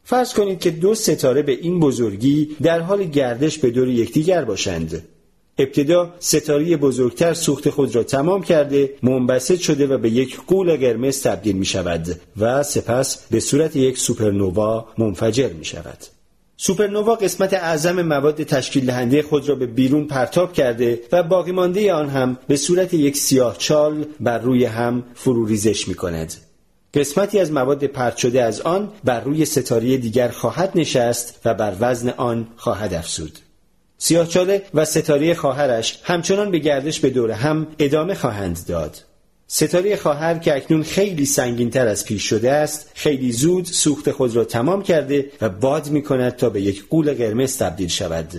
[0.05, 5.03] فرض کنید که دو ستاره به این بزرگی در حال گردش به دور یکدیگر باشند.
[5.59, 11.23] ابتدا ستاره بزرگتر سوخت خود را تمام کرده منبسط شده و به یک قول قرمز
[11.23, 15.99] تبدیل می شود و سپس به صورت یک سوپرنووا منفجر می شود.
[16.57, 21.93] سوپرنووا قسمت اعظم مواد تشکیل دهنده خود را به بیرون پرتاب کرده و باقی مانده
[21.93, 26.35] آن هم به صورت یک سیاه چال بر روی هم فرو ریزش می کند.
[26.95, 31.77] قسمتی از مواد پرت شده از آن بر روی ستاره دیگر خواهد نشست و بر
[31.81, 33.39] وزن آن خواهد افزود.
[34.05, 38.97] سیاهچاله و ستاره خواهرش همچنان به گردش به دور هم ادامه خواهند داد.
[39.47, 44.45] ستاره خواهر که اکنون خیلی سنگینتر از پیش شده است خیلی زود سوخت خود را
[44.45, 48.33] تمام کرده و باد می کند تا به یک قول قرمز تبدیل شود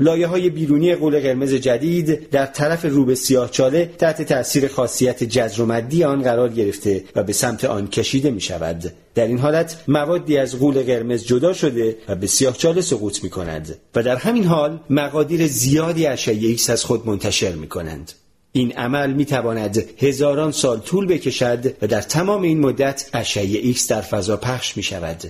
[0.00, 5.66] لایه های بیرونی غول قرمز جدید در طرف روبه سیاهچاله تحت تأثیر خاصیت جزر و
[5.66, 8.92] مدی آن قرار گرفته و به سمت آن کشیده می شود.
[9.14, 13.78] در این حالت موادی از غول قرمز جدا شده و به سیاهچاله سقوط می کند
[13.94, 18.12] و در همین حال مقادیر زیادی اشعه ایکس از خود منتشر می کنند.
[18.52, 23.88] این عمل می تواند هزاران سال طول بکشد و در تمام این مدت اشعه ایکس
[23.88, 25.22] در فضا پخش می شود.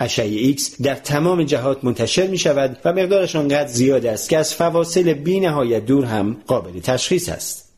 [0.00, 4.54] اشعه ایکس در تمام جهات منتشر می شود و مقدارش آنقدر زیاد است که از
[4.54, 7.72] فواصل بی نهایت دور هم قابل تشخیص است.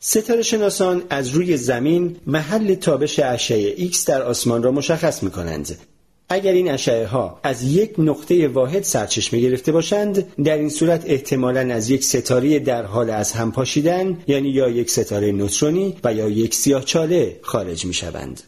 [0.00, 5.78] ستاره شناسان از روی زمین محل تابش اشعه ایکس در آسمان را مشخص می کنند.
[6.32, 11.74] اگر این اشعه ها از یک نقطه واحد سرچشمه گرفته باشند در این صورت احتمالا
[11.74, 16.28] از یک ستاره در حال از هم پاشیدن یعنی یا یک ستاره نوترونی و یا
[16.28, 18.42] یک سیاهچاله خارج می شوند.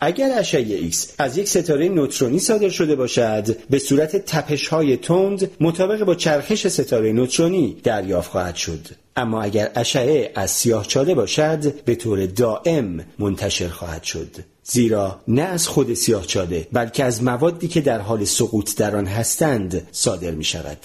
[0.00, 5.50] اگر اشعه ایکس از یک ستاره نوترونی صادر شده باشد به صورت تپش های تند
[5.60, 8.86] مطابق با چرخش ستاره نوترونی دریافت خواهد شد.
[9.16, 14.36] اما اگر اشعه از سیاه چاله باشد به طور دائم منتشر خواهد شد.
[14.62, 19.06] زیرا نه از خود سیاه چاله بلکه از موادی که در حال سقوط در آن
[19.06, 20.78] هستند صادر می شود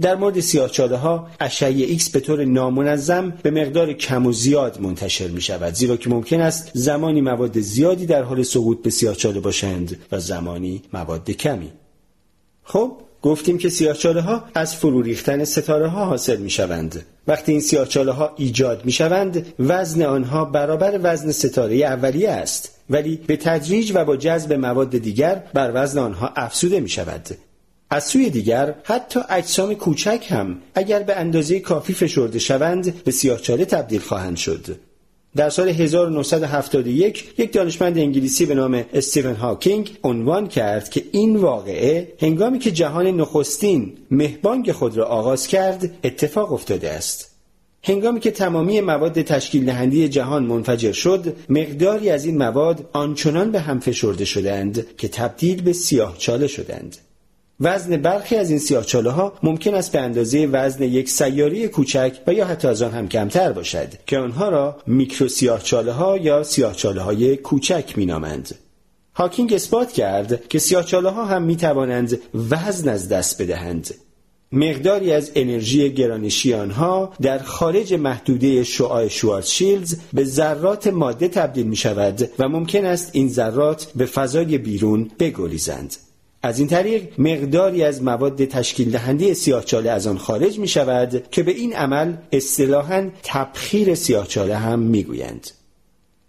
[0.00, 5.28] در مورد سیاهچاله ها اشعه ایکس به طور نامنظم به مقدار کم و زیاد منتشر
[5.28, 9.96] می شود زیرا که ممکن است زمانی مواد زیادی در حال سقوط به سیاهچاله باشند
[10.12, 11.72] و زمانی مواد کمی.
[12.64, 17.06] خب گفتیم که سیاهچاله ها از فرو ریختن ستاره ها حاصل می شوند.
[17.28, 22.78] وقتی این سیاهچاله ها ایجاد می شوند وزن آنها برابر وزن ستاره اولیه است.
[22.90, 27.28] ولی به تدریج و با جذب مواد دیگر بر وزن آنها افزوده می شود
[27.92, 33.64] از سوی دیگر حتی اجسام کوچک هم اگر به اندازه کافی فشرده شوند به سیاهچاله
[33.64, 34.76] تبدیل خواهند شد
[35.36, 42.12] در سال 1971 یک دانشمند انگلیسی به نام استیون هاکینگ عنوان کرد که این واقعه
[42.20, 47.30] هنگامی که جهان نخستین مهبانگ خود را آغاز کرد اتفاق افتاده است.
[47.82, 53.60] هنگامی که تمامی مواد تشکیل دهنده جهان منفجر شد، مقداری از این مواد آنچنان به
[53.60, 56.96] هم فشرده شدند که تبدیل به سیاه چاله شدند.
[57.60, 62.32] وزن برخی از این سیاهچاله ها ممکن است به اندازه وزن یک سیاره کوچک و
[62.32, 67.00] یا حتی از آن هم کمتر باشد که آنها را میکرو سیاهچاله ها یا سیاهچاله
[67.00, 68.54] های کوچک مینامند.
[69.14, 73.94] هاکینگ اثبات کرد که سیاهچاله ها هم می توانند وزن از دست بدهند.
[74.52, 79.08] مقداری از انرژی گرانشی آنها در خارج محدوده شعاع
[79.40, 85.10] شیلز به ذرات ماده تبدیل می شود و ممکن است این ذرات به فضای بیرون
[85.18, 85.96] بگریزند.
[86.42, 91.42] از این طریق مقداری از مواد تشکیل دهنده سیاهچاله از آن خارج می شود که
[91.42, 95.50] به این عمل اصطلاحا تبخیر سیاهچاله هم می گویند.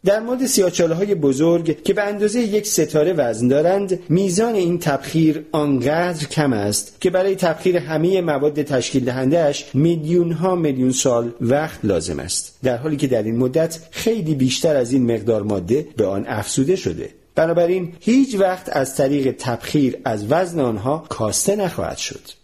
[0.06, 5.46] در مورد سیاهچاله های بزرگ که به اندازه یک ستاره وزن دارند میزان این تبخیر
[5.52, 11.80] آنقدر کم است که برای تبخیر همه مواد تشکیل دهندهش میلیون ها میلیون سال وقت
[11.84, 16.06] لازم است در حالی که در این مدت خیلی بیشتر از این مقدار ماده به
[16.06, 22.44] آن افزوده شده بنابراین هیچ وقت از طریق تبخیر از وزن آنها کاسته نخواهد شد.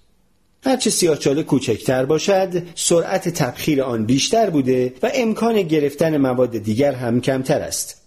[0.63, 7.21] هرچه سیاهچاله کوچکتر باشد سرعت تبخیر آن بیشتر بوده و امکان گرفتن مواد دیگر هم
[7.21, 8.01] کمتر است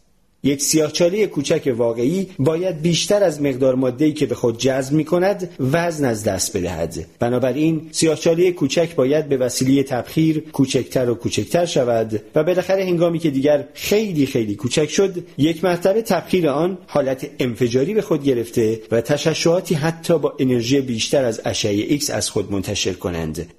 [0.44, 5.50] یک سیاهچاله کوچک واقعی باید بیشتر از مقدار ماده‌ای که به خود جذب می کند
[5.60, 7.06] وزن از دست بدهد.
[7.18, 13.30] بنابراین سیاهچاله کوچک باید به وسیله تبخیر کوچکتر و کوچکتر شود و بالاخره هنگامی که
[13.30, 19.00] دیگر خیلی خیلی کوچک شد یک مرتبه تبخیر آن حالت انفجاری به خود گرفته و
[19.00, 23.52] تشعشعاتی حتی با انرژی بیشتر از اشعه X از خود منتشر کنند.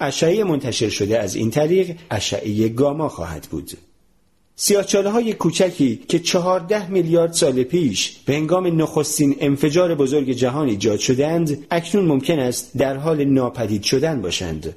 [0.00, 3.70] اشعه منتشر شده از این طریق اشعه گاما خواهد بود.
[4.58, 10.98] سیاهچاله های کوچکی که چهارده میلیارد سال پیش به هنگام نخستین انفجار بزرگ جهان ایجاد
[10.98, 14.76] شدند اکنون ممکن است در حال ناپدید شدن باشند.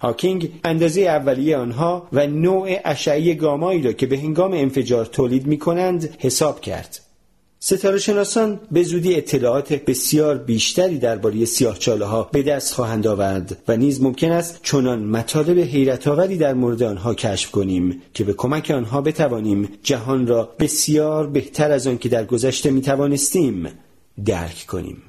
[0.00, 5.58] هاکینگ اندازه اولیه آنها و نوع اشعه گامایی را که به هنگام انفجار تولید می
[5.58, 7.05] کنند حساب کرد.
[7.58, 13.76] ستاره شناسان به زودی اطلاعات بسیار بیشتری درباره سیاهچاله ها به دست خواهند آورد و
[13.76, 18.70] نیز ممکن است چنان مطالب حیرت آوری در مورد آنها کشف کنیم که به کمک
[18.70, 23.68] آنها بتوانیم جهان را بسیار بهتر از آن که در گذشته می توانستیم
[24.24, 25.02] درک کنیم.